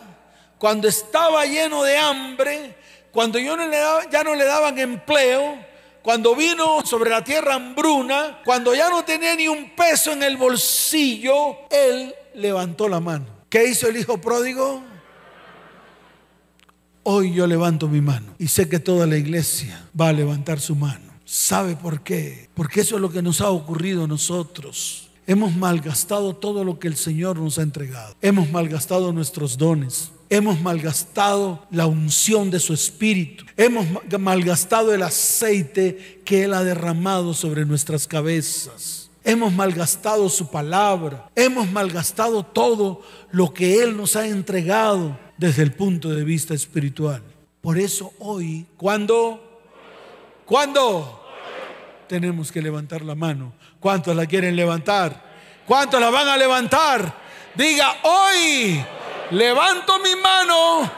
cuando 0.58 0.88
estaba 0.88 1.46
lleno 1.46 1.84
de 1.84 1.98
hambre, 1.98 2.76
cuando 3.12 3.40
yo 3.40 3.58
no 3.58 3.68
le 3.68 3.78
ya 4.12 4.24
no 4.24 4.36
le 4.36 4.46
daban 4.46 4.78
empleo, 4.78 5.58
cuando 6.02 6.36
vino 6.36 6.86
sobre 6.86 7.10
la 7.10 7.24
tierra 7.24 7.56
hambruna, 7.56 8.42
cuando 8.46 8.74
ya 8.74 8.90
no 8.90 9.04
tenía 9.04 9.36
ni 9.36 9.48
un 9.48 9.76
peso 9.76 10.12
en 10.12 10.24
el 10.24 10.38
bolsillo, 10.38 11.68
él 11.70 12.14
levantó 12.36 12.88
la 12.88 13.00
mano. 13.00 13.26
¿Qué 13.50 13.68
hizo 13.68 13.88
el 13.88 13.98
hijo 13.98 14.20
pródigo? 14.20 14.84
Hoy 17.04 17.34
yo 17.34 17.48
levanto 17.48 17.88
mi 17.88 18.00
mano 18.00 18.36
y 18.38 18.48
sé 18.48 18.70
que 18.70 18.80
toda 18.80 19.08
la 19.08 19.18
iglesia 19.18 19.88
va 20.00 20.10
a 20.10 20.14
levantar 20.14 20.60
su 20.60 20.76
mano. 20.76 21.12
¿Sabe 21.26 21.76
por 21.76 22.02
qué? 22.02 22.50
Porque 22.54 22.82
eso 22.82 22.96
es 22.96 23.02
lo 23.02 23.12
que 23.12 23.22
nos 23.22 23.42
ha 23.42 23.50
ocurrido 23.50 24.04
a 24.04 24.08
nosotros. 24.08 25.10
Hemos 25.28 25.56
malgastado 25.56 26.36
todo 26.36 26.64
lo 26.64 26.80
que 26.80 26.88
el 26.88 26.96
Señor 26.96 27.38
nos 27.38 27.58
ha 27.58 27.62
entregado. 27.62 28.16
Hemos 28.22 28.50
malgastado 28.52 29.14
nuestros 29.14 29.58
dones. 29.58 30.12
Hemos 30.30 30.62
malgastado 30.62 31.66
la 31.72 31.88
unción 31.88 32.50
de 32.52 32.60
su 32.60 32.74
espíritu. 32.74 33.46
Hemos 33.58 33.86
malgastado 34.20 34.94
el 34.94 35.04
aceite 35.04 36.22
que 36.26 36.46
Él 36.46 36.54
ha 36.54 36.64
derramado 36.64 37.34
sobre 37.34 37.66
nuestras 37.66 38.08
cabezas. 38.08 39.11
Hemos 39.24 39.54
malgastado 39.54 40.30
su 40.30 40.50
palabra. 40.50 41.30
Hemos 41.36 41.70
malgastado 41.72 42.44
todo 42.44 43.02
lo 43.32 43.54
que 43.54 43.84
Él 43.84 43.96
nos 43.96 44.16
ha 44.16 44.26
entregado 44.28 45.18
desde 45.38 45.64
el 45.64 45.74
punto 45.74 46.10
de 46.10 46.24
vista 46.24 46.54
espiritual. 46.54 47.22
Por 47.62 47.78
eso 47.78 48.14
hoy, 48.20 48.66
cuando, 48.78 49.62
cuando 50.46 51.22
tenemos 52.12 52.52
que 52.52 52.62
levantar 52.62 53.04
la 53.04 53.16
mano. 53.16 53.54
¿Cuántos 53.80 54.14
la 54.14 54.26
quieren 54.26 54.54
levantar? 54.54 55.16
¿Cuántos 55.66 56.02
la 56.02 56.10
van 56.10 56.28
a 56.28 56.36
levantar? 56.36 57.14
Diga, 57.56 58.00
hoy 58.04 58.84
levanto 59.30 59.98
mi 60.00 60.14
mano 60.22 60.92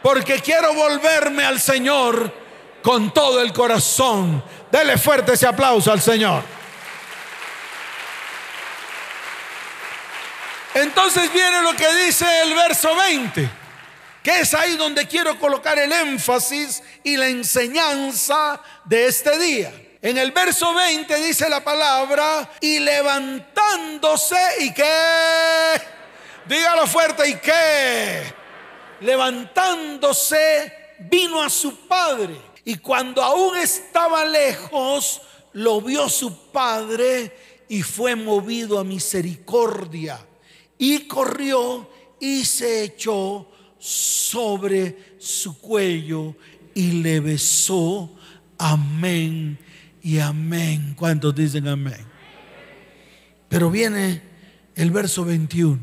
porque 0.00 0.34
quiero 0.34 0.72
volverme 0.72 1.44
al 1.44 1.58
Señor 1.58 2.32
con 2.80 3.12
todo 3.12 3.40
el 3.40 3.52
corazón. 3.52 4.40
Dele 4.70 4.96
fuerte 4.98 5.32
ese 5.32 5.48
aplauso 5.48 5.90
al 5.90 6.00
Señor. 6.00 6.44
Entonces 10.74 11.32
viene 11.32 11.62
lo 11.62 11.74
que 11.76 11.86
dice 12.04 12.26
el 12.42 12.54
verso 12.54 12.94
20, 12.94 13.50
que 14.22 14.40
es 14.40 14.54
ahí 14.54 14.76
donde 14.76 15.06
quiero 15.06 15.38
colocar 15.38 15.78
el 15.78 15.92
énfasis 15.92 16.82
y 17.04 17.16
la 17.16 17.28
enseñanza 17.28 18.60
de 18.84 19.06
este 19.06 19.38
día. 19.38 19.72
En 20.00 20.18
el 20.18 20.32
verso 20.32 20.74
20 20.74 21.14
dice 21.16 21.48
la 21.48 21.62
palabra, 21.62 22.50
y 22.60 22.78
levantándose 22.80 24.36
y 24.60 24.72
qué 24.72 25.80
Dígalo 26.46 26.86
fuerte, 26.86 27.28
¿y 27.28 27.34
qué? 27.36 28.22
Levantándose, 29.00 30.72
vino 30.98 31.42
a 31.42 31.48
su 31.48 31.86
padre. 31.86 32.36
Y 32.64 32.76
cuando 32.76 33.22
aún 33.22 33.56
estaba 33.56 34.24
lejos, 34.24 35.22
lo 35.52 35.80
vio 35.80 36.08
su 36.08 36.50
padre 36.50 37.64
y 37.68 37.82
fue 37.82 38.16
movido 38.16 38.78
a 38.78 38.84
misericordia. 38.84 40.18
Y 40.82 41.06
corrió 41.06 41.88
y 42.18 42.44
se 42.44 42.82
echó 42.82 43.48
sobre 43.78 45.14
su 45.16 45.56
cuello 45.60 46.34
y 46.74 46.90
le 47.02 47.20
besó. 47.20 48.12
Amén 48.58 49.56
y 50.02 50.18
amén. 50.18 50.94
¿Cuántos 50.98 51.36
dicen 51.36 51.68
amén? 51.68 52.04
Pero 53.48 53.70
viene 53.70 54.22
el 54.74 54.90
verso 54.90 55.24
21 55.24 55.78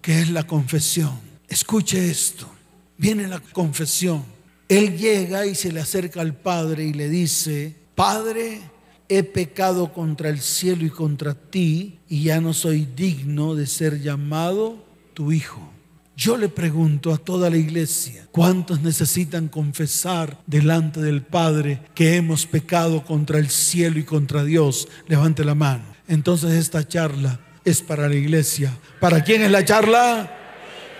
que 0.00 0.22
es 0.22 0.30
la 0.30 0.46
confesión. 0.46 1.20
Escuche 1.46 2.10
esto. 2.10 2.48
Viene 2.96 3.28
la 3.28 3.40
confesión. 3.40 4.24
Él 4.66 4.96
llega 4.96 5.44
y 5.44 5.56
se 5.56 5.72
le 5.72 5.80
acerca 5.80 6.22
al 6.22 6.34
Padre 6.34 6.84
y 6.84 6.94
le 6.94 7.10
dice, 7.10 7.76
Padre, 7.94 8.62
he 9.08 9.22
pecado 9.22 9.92
contra 9.92 10.28
el 10.28 10.40
cielo 10.40 10.84
y 10.84 10.90
contra 10.90 11.34
ti 11.34 12.00
y 12.08 12.24
ya 12.24 12.40
no 12.40 12.52
soy 12.52 12.86
digno 12.94 13.54
de 13.54 13.66
ser 13.66 14.00
llamado 14.00 14.84
tu 15.14 15.32
hijo. 15.32 15.72
Yo 16.16 16.36
le 16.36 16.48
pregunto 16.48 17.12
a 17.14 17.16
toda 17.16 17.48
la 17.48 17.56
iglesia, 17.56 18.26
¿cuántos 18.32 18.80
necesitan 18.80 19.48
confesar 19.48 20.36
delante 20.46 21.00
del 21.00 21.22
Padre 21.22 21.80
que 21.94 22.16
hemos 22.16 22.44
pecado 22.44 23.04
contra 23.04 23.38
el 23.38 23.48
cielo 23.48 24.00
y 24.00 24.02
contra 24.02 24.42
Dios? 24.42 24.88
Levante 25.06 25.44
la 25.44 25.54
mano. 25.54 25.84
Entonces 26.08 26.54
esta 26.54 26.86
charla 26.86 27.38
es 27.64 27.82
para 27.82 28.08
la 28.08 28.16
iglesia. 28.16 28.76
¿Para 28.98 29.22
quién 29.22 29.42
es 29.42 29.50
la 29.50 29.64
charla? 29.64 30.28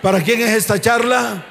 ¿Para 0.01 0.23
quién 0.23 0.39
es 0.39 0.51
esta 0.51 0.79
charla? 0.79 1.45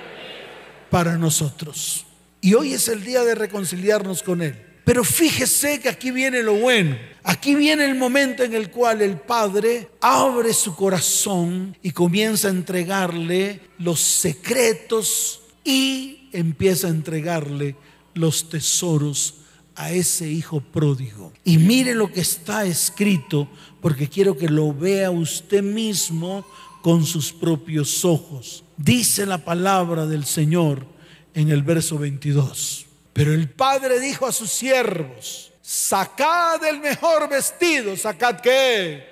Para 0.91 1.19
nosotros. 1.19 2.07
Y 2.41 2.55
hoy 2.55 2.73
es 2.73 2.89
el 2.89 3.05
día 3.05 3.23
de 3.23 3.35
reconciliarnos 3.35 4.23
con 4.23 4.41
Él. 4.41 4.68
Pero 4.89 5.05
fíjese 5.05 5.81
que 5.81 5.91
aquí 5.91 6.11
viene 6.11 6.43
lo 6.43 6.55
bueno. 6.55 6.97
Aquí 7.23 7.55
viene 7.55 7.85
el 7.85 7.95
momento 7.95 8.43
en 8.43 8.55
el 8.55 8.71
cual 8.71 9.03
el 9.03 9.19
Padre 9.19 9.91
abre 10.01 10.55
su 10.55 10.75
corazón 10.75 11.77
y 11.83 11.91
comienza 11.91 12.49
a 12.49 12.53
entregarle 12.53 13.61
los 13.77 14.01
secretos 14.01 15.43
y 15.63 16.31
empieza 16.33 16.87
a 16.87 16.91
entregarle 16.91 17.77
los 18.15 18.49
tesoros 18.49 19.43
a 19.75 19.93
ese 19.93 20.27
hijo 20.27 20.63
pródigo. 20.63 21.35
Y 21.45 21.59
mire 21.59 21.95
lo 21.95 22.11
que 22.11 22.23
está 22.23 22.65
escrito, 22.65 23.47
porque 23.83 24.09
quiero 24.09 24.39
que 24.39 24.49
lo 24.49 24.73
vea 24.73 25.11
usted 25.11 25.63
mismo 25.63 26.47
con 26.81 27.05
sus 27.05 27.31
propios 27.31 28.07
ojos. 28.07 28.65
Dice 28.79 29.27
la 29.27 29.45
palabra 29.45 30.07
del 30.07 30.25
Señor 30.25 30.87
en 31.35 31.51
el 31.51 31.63
verso 31.63 31.99
22. 31.99 32.88
Pero 33.19 33.35
el 33.35 33.51
padre 33.51 33.99
dijo 33.99 34.29
a 34.29 34.33
sus 34.33 34.49
siervos, 34.49 35.51
sacad 35.61 36.65
el 36.65 36.79
mejor 36.79 37.29
vestido, 37.29 37.97
sacad 37.97 38.39
qué, 38.39 39.09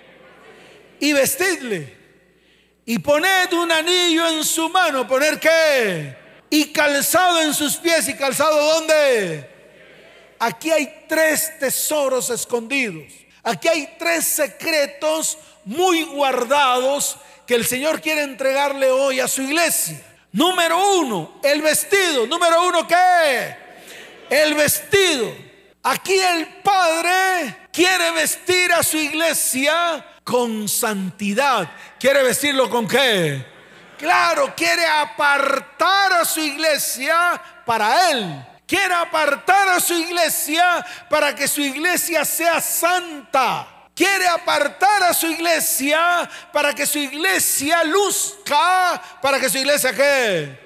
y 1.01 1.12
vestidle, 1.12 1.92
y 2.85 3.01
poned 3.01 3.53
un 3.53 3.73
anillo 3.73 4.29
en 4.29 4.45
su 4.45 4.69
mano, 4.69 5.09
poner 5.09 5.40
qué, 5.40 6.16
y 6.49 6.66
calzado 6.66 7.42
en 7.42 7.53
sus 7.53 7.79
pies, 7.79 8.09
y 8.09 8.14
calzado 8.14 8.75
dónde, 8.75 9.51
Aquí 10.38 10.71
hay 10.71 11.07
tres 11.09 11.59
tesoros 11.59 12.31
escondidos. 12.31 13.12
Aquí 13.42 13.66
hay 13.66 13.97
tres 13.99 14.25
secretos 14.25 15.37
muy 15.64 16.05
guardados 16.05 17.16
que 17.45 17.57
el 17.57 17.66
Señor 17.66 18.01
quiere 18.01 18.23
entregarle 18.23 18.88
hoy 18.88 19.19
a 19.19 19.27
su 19.27 19.42
iglesia. 19.42 20.01
Número 20.31 20.99
uno, 21.01 21.40
el 21.42 21.61
vestido. 21.61 22.25
Número 22.29 22.69
uno, 22.69 22.87
¿qué? 22.87 23.65
El 24.30 24.54
vestido. 24.54 25.34
Aquí 25.82 26.18
el 26.18 26.46
Padre 26.62 27.68
quiere 27.72 28.10
vestir 28.12 28.72
a 28.72 28.82
su 28.82 28.96
iglesia 28.96 30.04
con 30.24 30.68
santidad. 30.68 31.70
¿Quiere 31.98 32.22
vestirlo 32.22 32.68
con 32.68 32.88
qué? 32.88 33.44
Claro, 33.98 34.52
quiere 34.56 34.84
apartar 34.84 36.12
a 36.14 36.24
su 36.24 36.40
iglesia 36.40 37.40
para 37.64 38.10
Él 38.10 38.46
quiere 38.66 38.94
apartar 38.94 39.68
a 39.68 39.80
su 39.80 39.94
iglesia 39.94 40.84
para 41.08 41.34
que 41.34 41.46
su 41.46 41.60
iglesia 41.60 42.24
sea 42.24 42.60
santa. 42.60 43.68
Quiere 43.94 44.26
apartar 44.26 45.04
a 45.04 45.14
su 45.14 45.26
iglesia 45.26 46.28
para 46.52 46.74
que 46.74 46.84
su 46.84 46.98
iglesia 46.98 47.82
luzca, 47.84 49.00
para 49.22 49.40
que 49.40 49.48
su 49.48 49.56
iglesia 49.56 49.94
qué? 49.94 50.58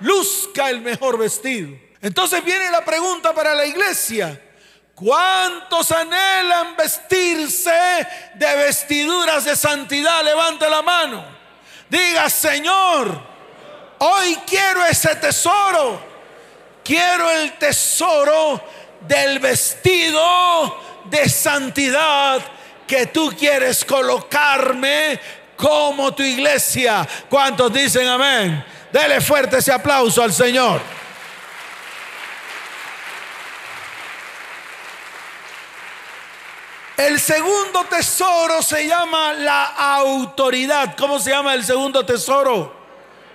Luzca 0.00 0.70
el 0.70 0.80
mejor 0.80 1.16
vestido. 1.16 1.83
Entonces 2.04 2.44
viene 2.44 2.70
la 2.70 2.84
pregunta 2.84 3.32
para 3.32 3.54
la 3.54 3.66
iglesia. 3.66 4.40
¿Cuántos 4.94 5.90
anhelan 5.90 6.76
vestirse 6.76 8.06
de 8.34 8.56
vestiduras 8.56 9.44
de 9.44 9.56
santidad? 9.56 10.22
Levante 10.22 10.70
la 10.70 10.82
mano. 10.82 11.24
Diga, 11.88 12.30
Señor, 12.30 13.20
hoy 13.98 14.38
quiero 14.46 14.86
ese 14.86 15.16
tesoro 15.16 16.14
quiero 16.84 17.30
el 17.30 17.54
tesoro 17.54 18.62
del 19.00 19.38
vestido 19.38 20.22
de 21.06 21.28
santidad 21.28 22.40
que 22.86 23.06
tú 23.06 23.34
quieres 23.36 23.84
colocarme 23.84 25.18
como 25.56 26.14
tu 26.14 26.22
iglesia. 26.22 27.08
¿Cuántos 27.28 27.72
dicen 27.72 28.06
amén? 28.06 28.62
Dele 28.92 29.20
fuerte 29.20 29.58
ese 29.58 29.72
aplauso 29.72 30.22
al 30.22 30.32
Señor. 30.32 30.80
El 37.06 37.20
segundo 37.20 37.84
tesoro 37.90 38.62
se 38.62 38.86
llama 38.86 39.34
la 39.34 39.64
autoridad. 39.64 40.96
¿Cómo 40.96 41.18
se 41.18 41.30
llama 41.30 41.52
el 41.52 41.62
segundo 41.62 42.06
tesoro? 42.06 42.74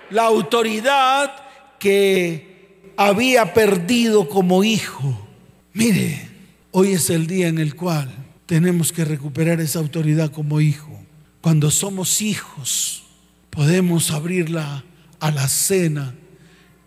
La 0.09 0.23
autoridad 0.23 1.35
que 1.77 2.91
había 2.97 3.53
perdido 3.53 4.27
como 4.27 4.63
hijo. 4.63 5.27
Mire, 5.73 6.29
hoy 6.71 6.93
es 6.93 7.11
el 7.11 7.27
día 7.27 7.47
en 7.47 7.59
el 7.59 7.75
cual 7.75 8.11
tenemos 8.47 8.91
que 8.91 9.05
recuperar 9.05 9.61
esa 9.61 9.77
autoridad 9.77 10.31
como 10.31 10.61
hijo. 10.61 10.99
Cuando 11.41 11.69
somos 11.69 12.21
hijos, 12.21 13.03
podemos 13.51 14.09
abrir 14.09 14.49
la 14.49 14.83
alacena 15.19 16.15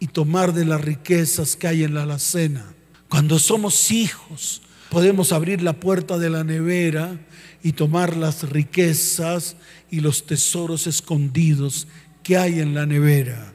y 0.01 0.09
tomar 0.09 0.53
de 0.53 0.65
las 0.65 0.81
riquezas 0.81 1.55
que 1.55 1.69
hay 1.69 1.85
en 1.85 1.95
la 1.95 2.03
alacena. 2.03 2.75
Cuando 3.09 3.39
somos 3.39 3.93
hijos, 3.93 4.63
podemos 4.93 5.33
abrir 5.33 5.63
la 5.63 5.73
puerta 5.73 6.19
de 6.19 6.29
la 6.29 6.45
nevera 6.45 7.19
y 7.63 7.73
tomar 7.73 8.15
las 8.15 8.51
riquezas 8.51 9.57
y 9.91 10.01
los 10.01 10.27
tesoros 10.27 10.87
escondidos 10.87 11.89
que 12.23 12.37
hay 12.37 12.61
en 12.61 12.75
la 12.75 12.85
nevera. 12.85 13.55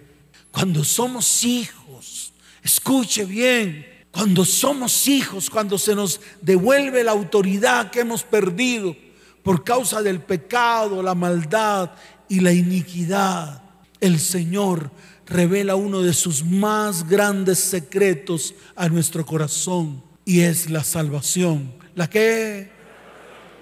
Cuando 0.52 0.84
somos 0.84 1.44
hijos, 1.44 2.34
escuche 2.64 3.24
bien, 3.24 3.86
cuando 4.10 4.44
somos 4.46 5.08
hijos, 5.08 5.48
cuando 5.52 5.78
se 5.78 5.94
nos 5.94 6.20
devuelve 6.42 7.04
la 7.04 7.12
autoridad 7.12 7.92
que 7.92 8.00
hemos 8.00 8.24
perdido 8.24 8.96
por 9.44 9.64
causa 9.64 10.02
del 10.02 10.22
pecado, 10.22 11.04
la 11.04 11.14
maldad 11.14 11.92
y 12.28 12.40
la 12.40 12.52
iniquidad, 12.52 13.62
el 14.00 14.20
Señor 14.20 14.90
revela 15.28 15.76
uno 15.76 16.02
de 16.02 16.16
sus 16.16 16.44
más 16.44 17.08
grandes 17.08 17.60
secretos 17.60 18.56
a 18.76 18.90
nuestro 18.90 19.24
corazón 19.24 20.07
y 20.28 20.42
es 20.42 20.70
la 20.70 20.84
salvación. 20.84 21.74
¿La 21.96 22.10
qué? 22.10 22.70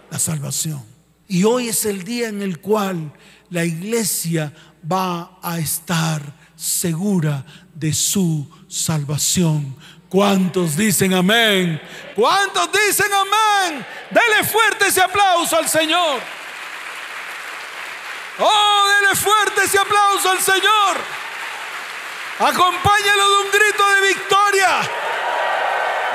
La 0.10 0.18
salvación. 0.18 0.84
Y 1.28 1.44
hoy 1.44 1.70
es 1.70 1.86
el 1.86 2.04
día 2.04 2.28
en 2.28 2.42
el 2.42 2.60
cual 2.60 3.14
la 3.52 3.64
iglesia 3.64 4.52
va 4.92 5.38
a 5.44 5.60
estar 5.60 6.24
segura 6.56 7.46
de 7.76 7.94
su 7.94 8.50
salvación. 8.68 9.78
¿Cuántos 10.10 10.76
dicen 10.76 11.14
amén? 11.14 11.80
¿Cuántos 12.16 12.68
dicen 12.72 13.12
amén? 13.14 13.86
Dele 14.10 14.44
fuerte 14.50 14.88
ese 14.88 15.02
aplauso 15.02 15.58
al 15.58 15.70
Señor. 15.70 16.20
Oh, 18.40 18.88
dele 18.90 19.16
fuerte 19.16 19.66
ese 19.66 19.78
aplauso 19.78 20.32
al 20.32 20.40
Señor. 20.40 20.98
Acompáñalo 22.40 23.30
de 23.30 23.44
un 23.44 23.52
grito 23.52 23.84
de 23.88 24.08
victoria. 24.08 24.82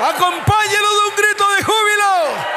Acompáñalo 0.01 0.89
de 0.89 1.09
un 1.09 1.15
grito 1.15 1.47
de 1.51 1.63
júbilo. 1.63 2.51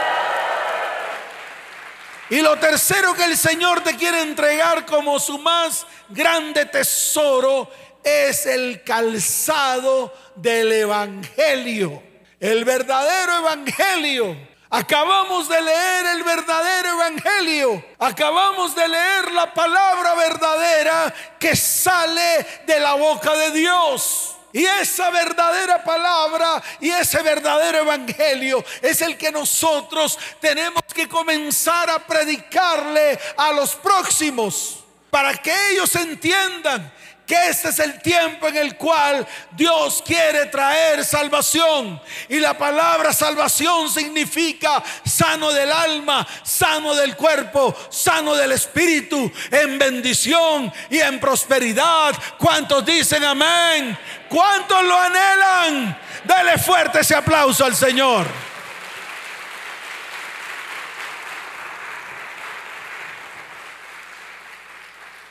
Y 2.31 2.41
lo 2.41 2.57
tercero 2.59 3.13
que 3.13 3.25
el 3.25 3.37
Señor 3.37 3.83
te 3.83 3.97
quiere 3.97 4.23
entregar 4.23 4.87
como 4.87 5.21
su 5.21 5.39
más 5.39 5.87
grande 6.09 6.65
tesoro 6.65 7.71
es 8.03 8.47
el 8.47 8.83
calzado 8.83 10.15
del 10.37 10.73
Evangelio. 10.73 12.03
El 12.41 12.65
verdadero 12.65 13.37
Evangelio. 13.37 14.37
Acabamos 14.71 15.47
de 15.47 15.61
leer 15.61 16.07
el 16.07 16.23
verdadero 16.23 16.89
Evangelio. 16.93 17.85
Acabamos 17.99 18.75
de 18.75 18.89
leer 18.89 19.33
la 19.33 19.53
palabra 19.53 20.15
verdadera 20.15 21.15
que 21.39 21.55
sale 21.55 22.63
de 22.67 22.81
la 22.81 22.95
boca 22.95 23.35
de 23.37 23.51
Dios. 23.51 24.34
Y 24.55 24.65
esa 24.65 25.11
verdadera 25.11 25.83
palabra 25.83 26.63
y 26.81 26.89
ese 26.89 27.21
verdadero 27.23 27.79
evangelio 27.79 28.65
es 28.81 29.03
el 29.03 29.19
que 29.19 29.33
nosotros 29.33 30.17
tenemos 30.41 30.85
que 30.95 31.09
comenzar 31.09 31.91
a 31.91 31.99
predicarle 31.99 33.19
a 33.37 33.51
los 33.51 33.75
próximos 33.75 34.85
para 35.11 35.35
que 35.35 35.53
ellos 35.73 35.93
entiendan 35.97 36.93
que 37.27 37.49
este 37.49 37.71
es 37.71 37.79
el 37.79 38.01
tiempo 38.01 38.49
en 38.49 38.57
el 38.57 38.77
cual 38.77 39.27
Dios 39.53 40.03
quiere 40.05 40.47
traer 40.47 41.05
salvación. 41.05 42.01
Y 42.29 42.39
la 42.39 42.57
palabra 42.57 43.13
salvación 43.13 43.89
significa 43.91 44.83
sano 45.05 45.51
del 45.53 45.71
alma, 45.73 46.27
sano 46.43 46.95
del 46.95 47.17
cuerpo, 47.17 47.75
sano 47.91 48.35
del 48.35 48.53
espíritu, 48.53 49.31
en 49.51 49.79
bendición 49.79 50.73
y 50.91 50.99
en 50.99 51.19
prosperidad. 51.19 52.15
¿Cuántos 52.39 52.85
dicen 52.85 53.25
amén? 53.25 53.99
¿Cuántos 54.29 54.83
lo 54.85 54.99
anhelan? 54.99 55.99
Dele 56.25 56.59
fuerte 56.59 57.01
ese 57.01 57.15
aplauso 57.15 57.65
al 57.65 57.75
Señor. 57.75 58.54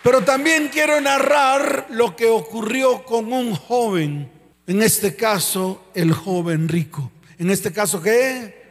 Pero 0.04 0.22
también 0.22 0.68
quiero 0.68 1.00
narrar 1.00 1.88
lo 1.90 2.14
que 2.14 2.28
ocurrió 2.28 3.06
con 3.06 3.32
un 3.32 3.56
joven, 3.56 4.30
en 4.68 4.82
este 4.82 5.16
caso 5.16 5.86
el 5.96 6.12
joven 6.12 6.68
rico. 6.68 7.10
En 7.40 7.50
este 7.50 7.72
caso, 7.72 8.02
¿qué? 8.02 8.64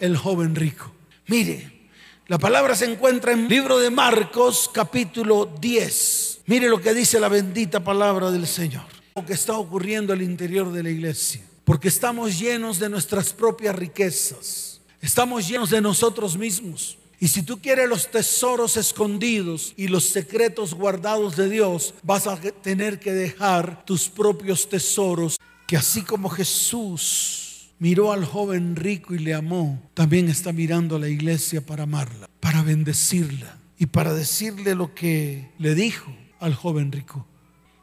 El 0.00 0.16
joven 0.16 0.54
rico. 0.54 0.90
Mire, 1.26 1.90
la 2.26 2.38
palabra 2.38 2.74
se 2.74 2.90
encuentra 2.90 3.32
en 3.32 3.40
el 3.40 3.48
libro 3.48 3.78
de 3.78 3.90
Marcos 3.90 4.70
capítulo 4.72 5.44
10. 5.60 6.40
Mire 6.46 6.68
lo 6.68 6.80
que 6.80 6.94
dice 6.94 7.20
la 7.20 7.28
bendita 7.28 7.84
palabra 7.84 8.30
del 8.30 8.46
Señor. 8.46 8.84
Lo 9.14 9.26
que 9.26 9.34
está 9.34 9.58
ocurriendo 9.58 10.14
al 10.14 10.22
interior 10.22 10.72
de 10.72 10.82
la 10.82 10.90
iglesia. 10.90 11.42
Porque 11.64 11.88
estamos 11.88 12.38
llenos 12.38 12.78
de 12.78 12.88
nuestras 12.88 13.32
propias 13.32 13.76
riquezas. 13.76 14.80
Estamos 15.02 15.46
llenos 15.46 15.68
de 15.68 15.80
nosotros 15.82 16.36
mismos. 16.38 16.96
Y 17.18 17.28
si 17.28 17.42
tú 17.42 17.60
quieres 17.60 17.88
los 17.88 18.10
tesoros 18.10 18.76
escondidos 18.76 19.72
y 19.76 19.88
los 19.88 20.04
secretos 20.04 20.74
guardados 20.74 21.36
de 21.36 21.48
Dios, 21.48 21.94
vas 22.02 22.26
a 22.26 22.36
tener 22.36 23.00
que 23.00 23.12
dejar 23.12 23.84
tus 23.86 24.08
propios 24.08 24.68
tesoros, 24.68 25.38
que 25.66 25.78
así 25.78 26.02
como 26.02 26.28
Jesús 26.28 27.70
miró 27.78 28.12
al 28.12 28.24
joven 28.24 28.76
rico 28.76 29.14
y 29.14 29.18
le 29.18 29.32
amó, 29.32 29.82
también 29.94 30.28
está 30.28 30.52
mirando 30.52 30.96
a 30.96 30.98
la 30.98 31.08
iglesia 31.08 31.64
para 31.64 31.84
amarla, 31.84 32.28
para 32.40 32.62
bendecirla 32.62 33.58
y 33.78 33.86
para 33.86 34.12
decirle 34.12 34.74
lo 34.74 34.94
que 34.94 35.50
le 35.58 35.74
dijo 35.74 36.14
al 36.38 36.54
joven 36.54 36.92
rico. 36.92 37.26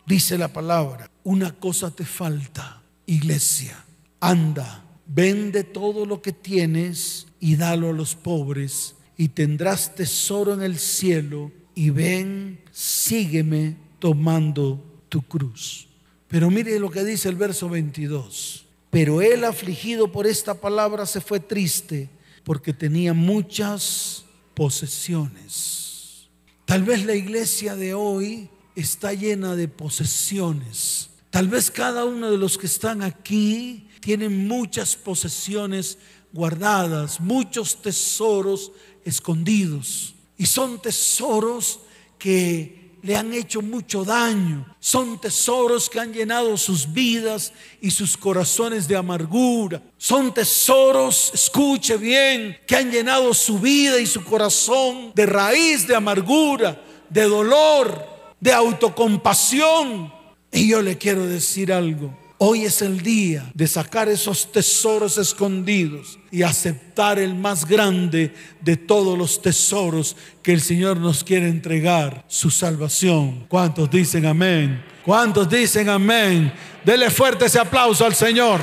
Dice 0.06 0.38
la 0.38 0.50
palabra, 0.50 1.10
una 1.24 1.54
cosa 1.54 1.90
te 1.90 2.06
falta, 2.06 2.84
iglesia, 3.08 3.84
anda, 4.20 4.84
vende 5.08 5.64
todo 5.64 6.06
lo 6.06 6.22
que 6.22 6.34
tienes 6.34 7.28
y 7.40 7.56
dalo 7.56 7.90
a 7.90 7.94
los 7.94 8.16
pobres 8.16 8.96
y 9.18 9.30
tendrás 9.30 9.96
tesoro 9.96 10.54
en 10.54 10.62
el 10.62 10.78
cielo 10.80 11.52
y 11.76 11.90
ven, 11.90 12.60
sígueme 12.72 13.76
tomando 14.00 14.84
tu 15.10 15.22
cruz. 15.22 15.88
Pero 16.28 16.50
mire 16.50 16.80
lo 16.80 16.90
que 16.90 17.04
dice 17.04 17.30
el 17.30 17.36
verso 17.36 17.70
22. 17.70 18.66
Pero 18.90 19.22
él 19.22 19.44
afligido 19.44 20.12
por 20.12 20.28
esta 20.28 20.56
palabra 20.56 21.06
se 21.06 21.22
fue 21.22 21.40
triste 21.40 22.10
porque 22.44 22.74
tenía 22.74 23.14
muchas 23.14 24.26
posesiones. 24.54 26.30
Tal 26.66 26.84
vez 26.84 27.06
la 27.06 27.16
iglesia 27.16 27.76
de 27.76 27.94
hoy 27.94 28.50
está 28.76 29.14
llena 29.14 29.56
de 29.56 29.68
posesiones. 29.68 31.10
Tal 31.30 31.48
vez 31.48 31.72
cada 31.72 32.06
uno 32.06 32.30
de 32.30 32.38
los 32.38 32.58
que 32.58 32.68
están 32.68 33.02
aquí 33.02 33.88
tienen 34.00 34.48
muchas 34.48 34.96
posesiones 34.96 35.98
guardadas, 36.32 37.20
muchos 37.20 37.82
tesoros 37.82 38.72
escondidos. 39.06 40.16
Y 40.38 40.46
son 40.46 40.82
tesoros 40.82 41.80
que 42.18 42.84
le 43.04 43.18
han 43.18 43.34
hecho 43.34 43.62
mucho 43.62 44.06
daño. 44.06 44.66
Son 44.80 45.20
tesoros 45.20 45.90
que 45.90 46.00
han 46.00 46.14
llenado 46.14 46.58
sus 46.58 46.92
vidas 46.92 47.52
y 47.82 47.92
sus 47.92 48.16
corazones 48.16 48.88
de 48.88 48.96
amargura. 48.96 49.84
Son 49.98 50.34
tesoros, 50.34 51.32
escuche 51.34 51.98
bien, 51.98 52.58
que 52.66 52.78
han 52.78 52.90
llenado 52.90 53.34
su 53.34 53.60
vida 53.60 54.00
y 54.00 54.06
su 54.06 54.24
corazón 54.24 55.12
de 55.14 55.26
raíz 55.26 55.86
de 55.86 55.96
amargura, 55.96 56.82
de 57.10 57.24
dolor, 57.24 58.08
de 58.40 58.54
autocompasión. 58.54 60.14
Y 60.50 60.70
yo 60.70 60.82
le 60.82 60.98
quiero 60.98 61.28
decir 61.28 61.74
algo. 61.74 62.23
Hoy 62.46 62.66
es 62.66 62.82
el 62.82 63.02
día 63.02 63.50
de 63.54 63.66
sacar 63.68 64.10
esos 64.10 64.52
tesoros 64.52 65.18
escondidos 65.18 66.20
y 66.30 66.44
aceptar 66.44 67.18
el 67.18 67.36
más 67.36 67.66
grande 67.66 68.34
de 68.60 68.76
todos 68.76 69.18
los 69.18 69.42
tesoros 69.42 70.18
que 70.42 70.52
el 70.52 70.60
Señor 70.60 70.98
nos 70.98 71.24
quiere 71.24 71.48
entregar, 71.48 72.26
su 72.28 72.52
salvación. 72.52 73.46
¿Cuántos 73.48 73.90
dicen 73.90 74.26
amén? 74.26 74.84
¿Cuántos 75.06 75.50
dicen 75.50 75.88
amén? 75.88 76.52
Dele 76.84 77.10
fuerte 77.10 77.46
ese 77.46 77.60
aplauso 77.60 78.06
al 78.06 78.14
Señor. 78.14 78.60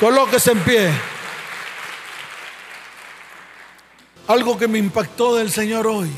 Colóquese 0.00 0.50
en 0.50 0.58
pie. 0.64 0.90
Algo 4.26 4.58
que 4.58 4.66
me 4.66 4.78
impactó 4.78 5.36
del 5.36 5.52
Señor 5.52 5.86
hoy 5.86 6.10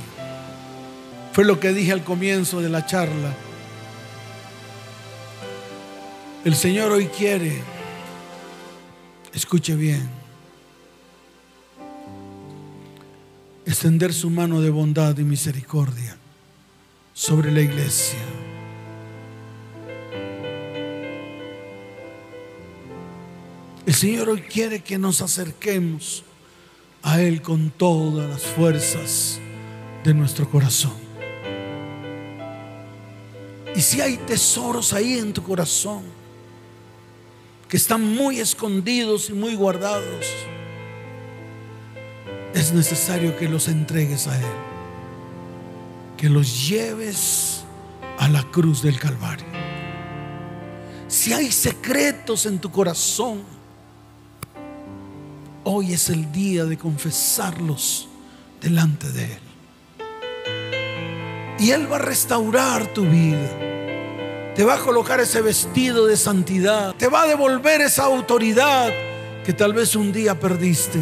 fue 1.34 1.44
lo 1.44 1.60
que 1.60 1.74
dije 1.74 1.92
al 1.92 2.04
comienzo 2.04 2.62
de 2.62 2.70
la 2.70 2.86
charla 2.86 3.36
el 6.44 6.54
Señor 6.54 6.92
hoy 6.92 7.06
quiere, 7.06 7.60
escuche 9.32 9.74
bien, 9.74 10.08
extender 13.66 14.12
su 14.12 14.30
mano 14.30 14.60
de 14.60 14.70
bondad 14.70 15.16
y 15.18 15.24
misericordia 15.24 16.16
sobre 17.12 17.50
la 17.50 17.60
iglesia. 17.60 18.18
El 23.84 23.94
Señor 23.94 24.28
hoy 24.28 24.42
quiere 24.42 24.80
que 24.80 24.98
nos 24.98 25.22
acerquemos 25.22 26.22
a 27.02 27.20
Él 27.20 27.42
con 27.42 27.70
todas 27.70 28.28
las 28.28 28.42
fuerzas 28.42 29.40
de 30.04 30.14
nuestro 30.14 30.48
corazón. 30.48 30.92
Y 33.74 33.80
si 33.80 34.00
hay 34.00 34.16
tesoros 34.18 34.92
ahí 34.92 35.18
en 35.18 35.32
tu 35.32 35.42
corazón 35.42 36.17
que 37.68 37.76
están 37.76 38.02
muy 38.02 38.40
escondidos 38.40 39.28
y 39.28 39.34
muy 39.34 39.54
guardados, 39.54 40.26
es 42.54 42.72
necesario 42.72 43.36
que 43.36 43.48
los 43.48 43.68
entregues 43.68 44.26
a 44.26 44.36
Él, 44.36 44.44
que 46.16 46.30
los 46.30 46.68
lleves 46.68 47.62
a 48.18 48.28
la 48.28 48.42
cruz 48.44 48.82
del 48.82 48.98
Calvario. 48.98 49.46
Si 51.08 51.32
hay 51.32 51.52
secretos 51.52 52.46
en 52.46 52.58
tu 52.58 52.70
corazón, 52.70 53.42
hoy 55.64 55.92
es 55.92 56.08
el 56.08 56.32
día 56.32 56.64
de 56.64 56.78
confesarlos 56.78 58.08
delante 58.62 59.10
de 59.12 59.24
Él. 59.24 59.40
Y 61.58 61.70
Él 61.70 61.90
va 61.90 61.96
a 61.96 62.00
restaurar 62.00 62.92
tu 62.94 63.02
vida. 63.02 63.67
Te 64.58 64.64
va 64.64 64.74
a 64.74 64.78
colocar 64.78 65.20
ese 65.20 65.40
vestido 65.40 66.04
de 66.08 66.16
santidad. 66.16 66.92
Te 66.96 67.06
va 67.06 67.22
a 67.22 67.26
devolver 67.28 67.80
esa 67.80 68.06
autoridad 68.06 68.92
que 69.44 69.52
tal 69.52 69.72
vez 69.72 69.94
un 69.94 70.10
día 70.12 70.40
perdiste. 70.40 70.98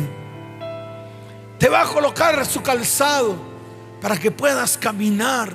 Te 1.59 1.71
va 1.71 1.81
a 1.81 1.87
colocar 1.87 2.45
su 2.45 2.61
calzado 2.61 3.35
para 4.03 4.19
que 4.19 4.31
puedas 4.31 4.77
caminar 4.77 5.55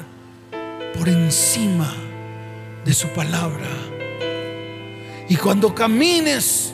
por 0.98 1.10
encima 1.10 1.94
de 2.84 2.92
su 2.92 3.08
palabra. 3.10 3.70
Y 5.30 5.36
cuando 5.36 5.76
camines 5.76 6.74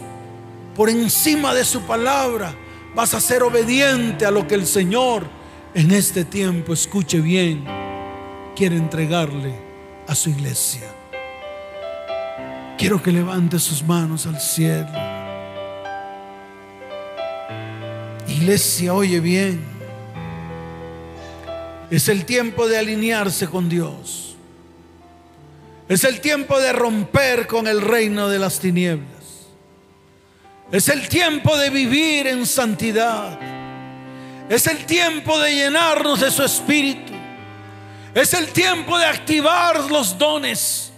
por 0.78 0.90
encima 0.90 1.54
de 1.54 1.66
su 1.66 1.82
palabra, 1.82 2.56
vas 2.96 3.14
a 3.14 3.20
ser 3.20 3.44
obediente 3.44 4.26
a 4.26 4.32
lo 4.32 4.48
que 4.48 4.56
el 4.56 4.66
Señor 4.66 5.26
en 5.74 5.92
este 5.92 6.24
tiempo, 6.24 6.72
escuche 6.72 7.20
bien, 7.20 7.66
quiere 8.56 8.78
entregarle 8.78 9.54
a 10.08 10.16
su 10.16 10.30
iglesia. 10.30 10.97
Quiero 12.78 13.02
que 13.02 13.12
levante 13.12 13.58
sus 13.58 13.82
manos 13.82 14.28
al 14.28 14.40
cielo. 14.40 14.88
Iglesia, 18.28 18.94
oye 18.94 19.20
bien. 19.20 19.64
Es 21.90 22.08
el 22.08 22.26
tiempo 22.26 22.68
de 22.68 22.78
alinearse 22.78 23.48
con 23.48 23.68
Dios. 23.68 24.36
Es 25.90 26.04
el 26.04 26.20
tiempo 26.20 26.60
de 26.60 26.72
romper 26.74 27.48
con 27.48 27.68
el 27.68 27.82
reino 27.82 28.30
de 28.30 28.38
las 28.38 28.60
tinieblas. 28.60 29.48
Es 30.72 30.90
el 30.90 31.08
tiempo 31.08 31.58
de 31.58 31.70
vivir 31.72 32.28
en 32.28 32.46
santidad. 32.46 33.40
Es 34.50 34.68
el 34.68 34.86
tiempo 34.86 35.40
de 35.40 35.56
llenarnos 35.56 36.20
de 36.20 36.30
su 36.30 36.44
espíritu. 36.44 37.14
Es 38.14 38.34
el 38.34 38.48
tiempo 38.48 39.00
de 39.00 39.06
activar 39.06 39.90
los 39.90 40.18
dones. 40.18 40.92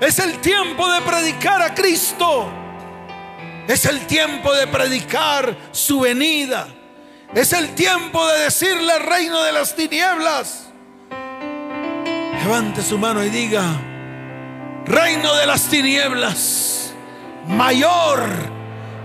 Es 0.00 0.18
el 0.20 0.38
tiempo 0.38 0.88
de 0.92 1.00
predicar 1.00 1.60
a 1.60 1.74
Cristo. 1.74 2.48
Es 3.66 3.84
el 3.84 4.06
tiempo 4.06 4.54
de 4.54 4.66
predicar 4.66 5.56
su 5.72 6.00
venida. 6.00 6.68
Es 7.34 7.52
el 7.52 7.74
tiempo 7.74 8.26
de 8.28 8.44
decirle 8.44 8.98
reino 9.00 9.42
de 9.42 9.52
las 9.52 9.74
tinieblas. 9.74 10.68
Levante 12.42 12.80
su 12.82 12.96
mano 12.96 13.22
y 13.24 13.28
diga, 13.28 13.62
reino 14.86 15.34
de 15.34 15.46
las 15.46 15.68
tinieblas, 15.68 16.94
mayor 17.46 18.22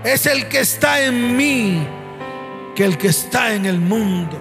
es 0.04 0.24
el 0.24 0.48
que 0.48 0.60
está 0.60 1.02
en 1.02 1.36
mí 1.36 1.86
que 2.74 2.84
el 2.84 2.96
que 2.96 3.08
está 3.08 3.52
en 3.52 3.66
el 3.66 3.80
mundo. 3.80 4.38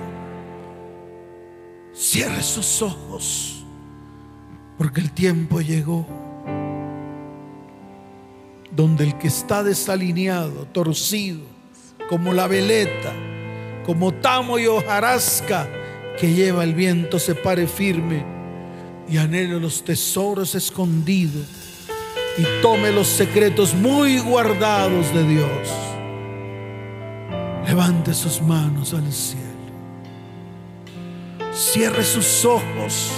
Cierre 1.93 2.41
sus 2.41 2.82
ojos, 2.82 3.66
porque 4.78 5.01
el 5.01 5.12
tiempo 5.12 5.60
llegó 5.60 6.22
donde 8.76 9.03
el 9.05 9.17
que 9.17 9.28
está 9.28 9.63
desalineado, 9.63 10.65
torcido, 10.71 11.41
como 12.09 12.34
la 12.34 12.47
veleta, 12.47 13.13
como 13.86 14.13
tamo 14.13 14.59
y 14.59 14.67
hojarasca 14.67 15.67
que 16.19 16.34
lleva 16.34 16.63
el 16.63 16.74
viento, 16.74 17.19
se 17.19 17.36
pare 17.36 17.67
firme 17.67 18.26
y 19.09 19.17
anhele 19.17 19.59
los 19.59 19.84
tesoros 19.84 20.55
escondidos 20.55 21.45
y 22.38 22.43
tome 22.61 22.91
los 22.91 23.07
secretos 23.07 23.74
muy 23.74 24.19
guardados 24.19 25.13
de 25.13 25.24
Dios. 25.28 25.69
Levante 27.67 28.13
sus 28.13 28.41
manos 28.41 28.93
al 28.93 29.11
cielo. 29.11 29.43
Cierre 31.53 32.03
sus 32.03 32.43
ojos. 32.45 33.11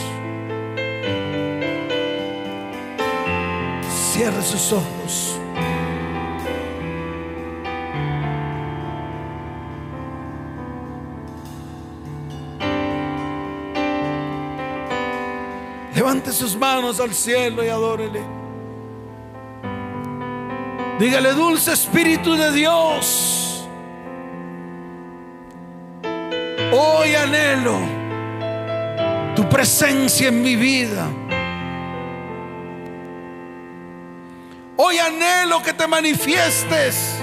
Cierre 4.13 4.41
sus 4.43 4.73
ojos. 4.73 5.39
Levante 16.25 16.31
sus 16.31 16.55
manos 16.55 16.99
al 16.99 17.13
cielo 17.13 17.63
y 17.63 17.67
adórele. 17.67 18.19
Dígale, 20.99 21.33
dulce 21.33 21.73
Espíritu 21.73 22.33
de 22.33 22.51
Dios. 22.51 23.67
Hoy 26.71 27.13
anhelo 27.13 27.77
tu 29.35 29.47
presencia 29.47 30.29
en 30.29 30.41
mi 30.41 30.55
vida. 30.55 31.07
Hoy 34.77 34.97
anhelo 34.97 35.61
que 35.61 35.73
te 35.73 35.85
manifiestes 35.85 37.17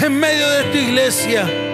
en 0.00 0.20
medio 0.20 0.48
de 0.50 0.62
tu 0.64 0.78
iglesia. 0.78 1.73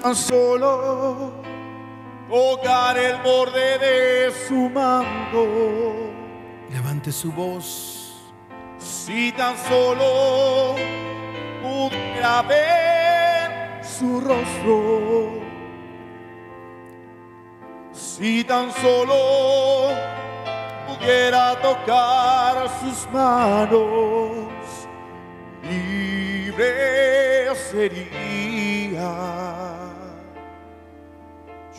Tan 0.00 0.16
solo 0.16 1.32
tocar 2.28 2.96
el 2.96 3.16
borde 3.22 3.78
de 3.78 4.32
su 4.48 4.70
manto, 4.70 5.46
Levante 6.70 7.12
su 7.12 7.30
voz. 7.32 8.32
si 8.78 9.32
tan 9.32 9.56
solo 9.68 10.76
pudiera 11.62 12.42
ver 12.42 13.84
su 13.84 14.20
rostro, 14.20 15.42
si 17.92 18.44
tan 18.44 18.72
solo 18.72 19.90
pudiera 20.86 21.60
tocar 21.60 22.68
sus 22.80 23.08
manos, 23.12 24.48
libre 25.62 27.54
sería. 27.70 28.20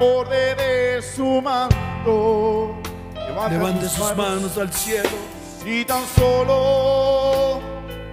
borde 0.00 0.54
de 0.56 1.02
su 1.02 1.40
manto, 1.42 2.74
Levante 3.50 3.88
sus 3.88 4.16
manos 4.16 4.56
al 4.58 4.72
cielo. 4.72 5.08
Si 5.62 5.84
tan 5.84 6.02
solo 6.16 7.60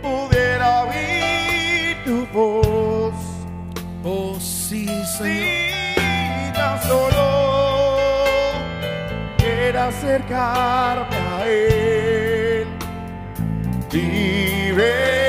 pudiera 0.01 0.83
oír 0.83 1.97
tu 2.05 2.25
voz, 2.33 3.13
Oh, 4.03 4.37
sí, 4.39 4.85
Señor. 5.17 5.47
si 5.97 6.53
tan 6.53 6.81
solo 6.83 7.25
quiera 9.37 9.87
acercarme 9.87 11.17
a 11.17 11.45
Él, 11.47 12.67
libre 13.91 15.26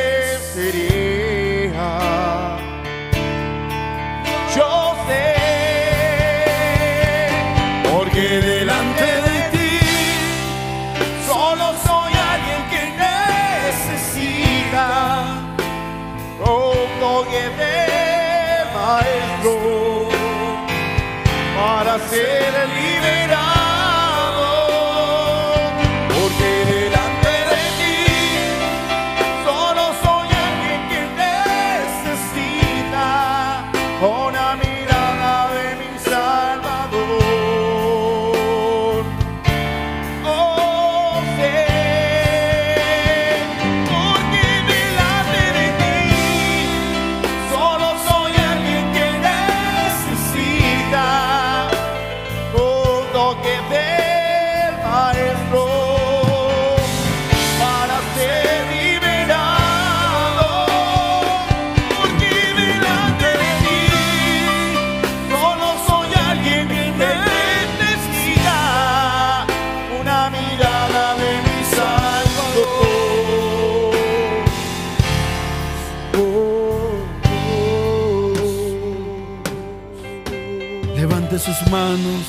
manos 81.71 82.25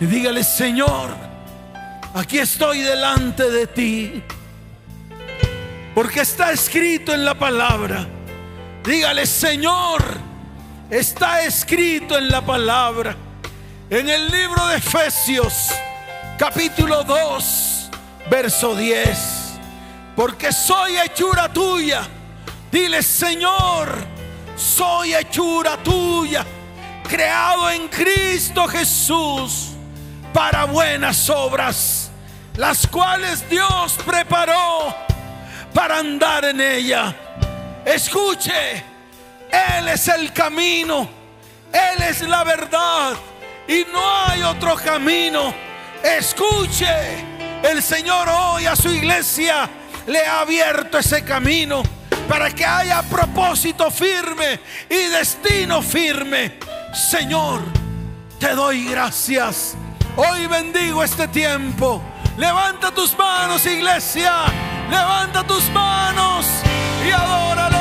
y 0.00 0.06
dígale, 0.06 0.44
Señor, 0.44 1.14
aquí 2.14 2.38
estoy 2.38 2.80
delante 2.80 3.50
de 3.50 3.66
ti. 3.66 4.22
Porque 5.94 6.20
está 6.20 6.52
escrito 6.52 7.14
en 7.14 7.24
la 7.24 7.34
palabra. 7.34 8.06
Dígale, 8.84 9.24
Señor, 9.24 10.02
está 10.90 11.42
escrito 11.42 12.18
en 12.18 12.28
la 12.28 12.44
palabra. 12.44 13.16
En 13.88 14.08
el 14.08 14.30
libro 14.30 14.66
de 14.66 14.76
Efesios, 14.76 15.70
capítulo 16.38 17.04
2, 17.04 17.90
verso 18.30 18.76
10. 18.76 19.18
Porque 20.14 20.52
soy 20.52 20.98
hechura 20.98 21.50
tuya. 21.50 22.02
Dile, 22.70 23.02
Señor, 23.02 23.88
soy 24.56 25.14
hechura 25.14 25.78
tuya 25.82 26.44
creado 27.06 27.70
en 27.70 27.88
Cristo 27.88 28.66
Jesús 28.66 29.68
para 30.32 30.64
buenas 30.64 31.28
obras, 31.30 32.10
las 32.56 32.86
cuales 32.86 33.48
Dios 33.48 33.96
preparó 34.04 34.94
para 35.72 35.98
andar 35.98 36.44
en 36.44 36.60
ella. 36.60 37.14
Escuche, 37.84 38.84
Él 39.50 39.88
es 39.88 40.08
el 40.08 40.32
camino, 40.32 41.08
Él 41.72 42.02
es 42.02 42.22
la 42.22 42.44
verdad 42.44 43.14
y 43.68 43.84
no 43.92 44.26
hay 44.26 44.42
otro 44.42 44.74
camino. 44.76 45.54
Escuche, 46.02 47.24
el 47.62 47.82
Señor 47.82 48.28
hoy 48.28 48.66
a 48.66 48.76
su 48.76 48.90
iglesia 48.90 49.68
le 50.06 50.26
ha 50.26 50.40
abierto 50.40 50.98
ese 50.98 51.24
camino 51.24 51.82
para 52.28 52.50
que 52.50 52.64
haya 52.64 53.02
propósito 53.02 53.90
firme 53.90 54.60
y 54.88 55.08
destino 55.08 55.82
firme. 55.82 56.75
Señor, 56.96 57.60
te 58.40 58.54
doy 58.54 58.86
gracias. 58.86 59.76
Hoy 60.16 60.46
bendigo 60.46 61.04
este 61.04 61.28
tiempo. 61.28 62.00
Levanta 62.38 62.90
tus 62.90 63.16
manos, 63.18 63.66
iglesia. 63.66 64.46
Levanta 64.90 65.46
tus 65.46 65.68
manos 65.70 66.46
y 67.06 67.10
adórale. 67.10 67.75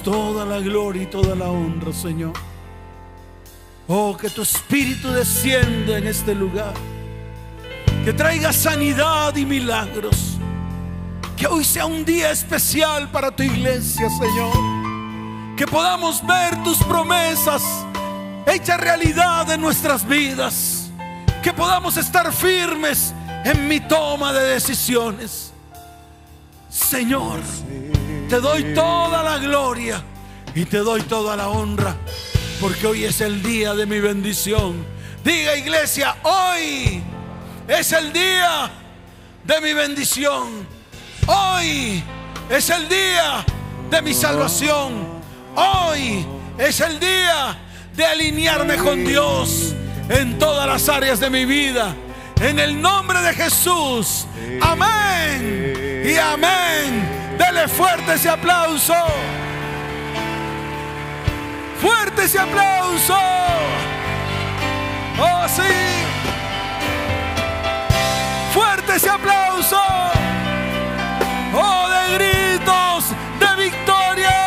Toda 0.00 0.46
la 0.46 0.60
gloria 0.60 1.02
y 1.02 1.06
toda 1.06 1.34
la 1.34 1.50
honra, 1.50 1.92
Señor. 1.92 2.32
Oh, 3.88 4.16
que 4.16 4.30
tu 4.30 4.42
espíritu 4.42 5.10
descienda 5.12 5.98
en 5.98 6.06
este 6.06 6.34
lugar. 6.34 6.72
Que 8.04 8.12
traiga 8.12 8.52
sanidad 8.52 9.34
y 9.36 9.44
milagros. 9.44 10.38
Que 11.36 11.46
hoy 11.46 11.64
sea 11.64 11.86
un 11.86 12.04
día 12.04 12.30
especial 12.30 13.10
para 13.10 13.30
tu 13.34 13.42
iglesia, 13.42 14.08
Señor. 14.08 15.56
Que 15.56 15.66
podamos 15.66 16.24
ver 16.26 16.62
tus 16.62 16.78
promesas 16.84 17.62
hechas 18.46 18.80
realidad 18.80 19.50
en 19.50 19.60
nuestras 19.60 20.06
vidas. 20.06 20.90
Que 21.42 21.52
podamos 21.52 21.96
estar 21.96 22.32
firmes 22.32 23.12
en 23.44 23.68
mi 23.68 23.80
toma 23.80 24.32
de 24.32 24.42
decisiones. 24.54 25.52
Señor, 26.68 27.40
te 28.32 28.40
doy 28.40 28.72
toda 28.72 29.22
la 29.22 29.36
gloria 29.36 30.02
y 30.54 30.64
te 30.64 30.78
doy 30.78 31.02
toda 31.02 31.36
la 31.36 31.50
honra, 31.50 31.94
porque 32.62 32.86
hoy 32.86 33.04
es 33.04 33.20
el 33.20 33.42
día 33.42 33.74
de 33.74 33.84
mi 33.84 34.00
bendición. 34.00 34.86
Diga 35.22 35.54
iglesia, 35.54 36.16
hoy 36.22 37.02
es 37.68 37.92
el 37.92 38.10
día 38.10 38.70
de 39.44 39.60
mi 39.60 39.74
bendición. 39.74 40.66
Hoy 41.26 42.02
es 42.48 42.70
el 42.70 42.88
día 42.88 43.44
de 43.90 44.00
mi 44.00 44.14
salvación. 44.14 44.92
Hoy 45.54 46.26
es 46.56 46.80
el 46.80 46.98
día 46.98 47.58
de 47.94 48.06
alinearme 48.06 48.76
con 48.76 49.04
Dios 49.04 49.74
en 50.08 50.38
todas 50.38 50.66
las 50.66 50.88
áreas 50.88 51.20
de 51.20 51.28
mi 51.28 51.44
vida. 51.44 51.94
En 52.40 52.58
el 52.58 52.80
nombre 52.80 53.20
de 53.20 53.34
Jesús. 53.34 54.26
Amén. 54.62 56.02
Y 56.06 56.16
amén. 56.16 57.11
Dele 57.38 57.68
fuerte 57.68 58.14
ese 58.14 58.28
aplauso. 58.28 58.94
Fuerte 61.80 62.24
ese 62.24 62.38
aplauso. 62.38 63.16
Oh, 65.18 65.48
sí. 65.48 65.62
Fuerte 68.52 68.96
ese 68.96 69.08
aplauso. 69.10 69.80
Oh, 71.54 71.88
de 71.88 72.14
gritos 72.14 73.04
de 73.40 73.62
victoria. 73.62 74.38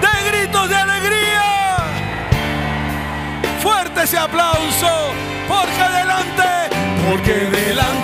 De 0.00 0.30
gritos 0.30 0.68
de 0.68 0.76
alegría. 0.76 1.76
Fuerte 3.62 4.02
ese 4.02 4.18
aplauso. 4.18 5.12
Porque 5.48 5.98
delante, 5.98 6.76
porque 7.08 7.32
delante 7.50 8.01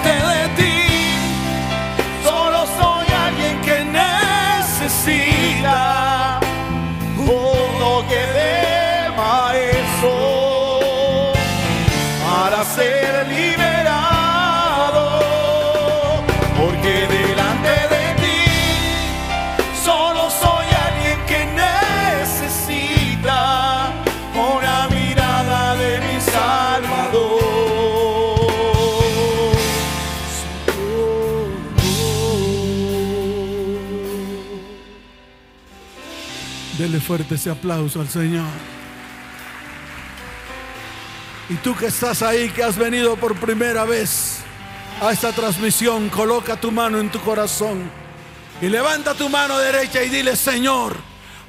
fuerte 37.09 37.37
ese 37.37 37.49
aplauso 37.49 38.03
al 38.03 38.09
Señor. 38.11 38.45
Y 41.49 41.55
tú 41.55 41.75
que 41.75 41.87
estás 41.87 42.21
ahí, 42.21 42.51
que 42.51 42.63
has 42.63 42.77
venido 42.77 43.17
por 43.17 43.35
primera 43.35 43.87
vez 43.87 44.41
a 45.01 45.11
esta 45.11 45.33
transmisión, 45.33 46.11
coloca 46.11 46.61
tu 46.61 46.71
mano 46.71 47.01
en 47.01 47.11
tu 47.11 47.19
corazón 47.21 47.91
y 48.61 48.69
levanta 48.69 49.15
tu 49.15 49.31
mano 49.31 49.57
derecha 49.57 50.03
y 50.03 50.11
dile, 50.11 50.37
Señor, 50.37 50.99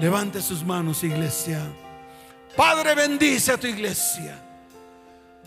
Levante 0.00 0.42
sus 0.42 0.64
manos, 0.64 1.04
iglesia. 1.04 1.60
Padre, 2.56 2.96
bendice 2.96 3.52
a 3.52 3.56
tu 3.56 3.68
iglesia. 3.68 4.36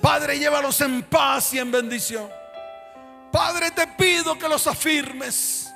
Padre, 0.01 0.39
llévalos 0.39 0.79
en 0.79 1.03
paz 1.03 1.53
y 1.53 1.59
en 1.59 1.71
bendición. 1.71 2.36
Padre, 3.31 3.71
te 3.71 3.87
pido 3.87 4.37
que 4.37 4.47
los 4.47 4.67
afirmes. 4.67 5.73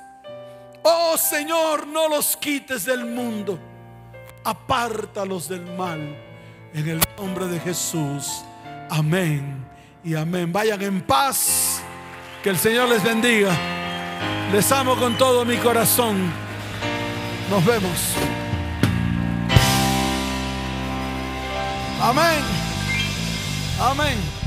Oh 0.82 1.16
Señor, 1.16 1.86
no 1.86 2.08
los 2.08 2.36
quites 2.36 2.84
del 2.84 3.04
mundo. 3.04 3.58
Apártalos 4.44 5.48
del 5.48 5.64
mal. 5.76 6.16
En 6.74 6.88
el 6.88 7.00
nombre 7.16 7.46
de 7.46 7.60
Jesús. 7.60 8.44
Amén 8.90 9.64
y 10.04 10.14
amén. 10.14 10.52
Vayan 10.52 10.82
en 10.82 11.00
paz. 11.02 11.82
Que 12.42 12.50
el 12.50 12.58
Señor 12.58 12.88
les 12.88 13.02
bendiga. 13.02 13.56
Les 14.52 14.70
amo 14.72 14.96
con 14.96 15.16
todo 15.16 15.44
mi 15.44 15.56
corazón. 15.58 16.32
Nos 17.48 17.64
vemos. 17.64 18.14
Amén. 22.00 22.42
Amén. 23.80 24.41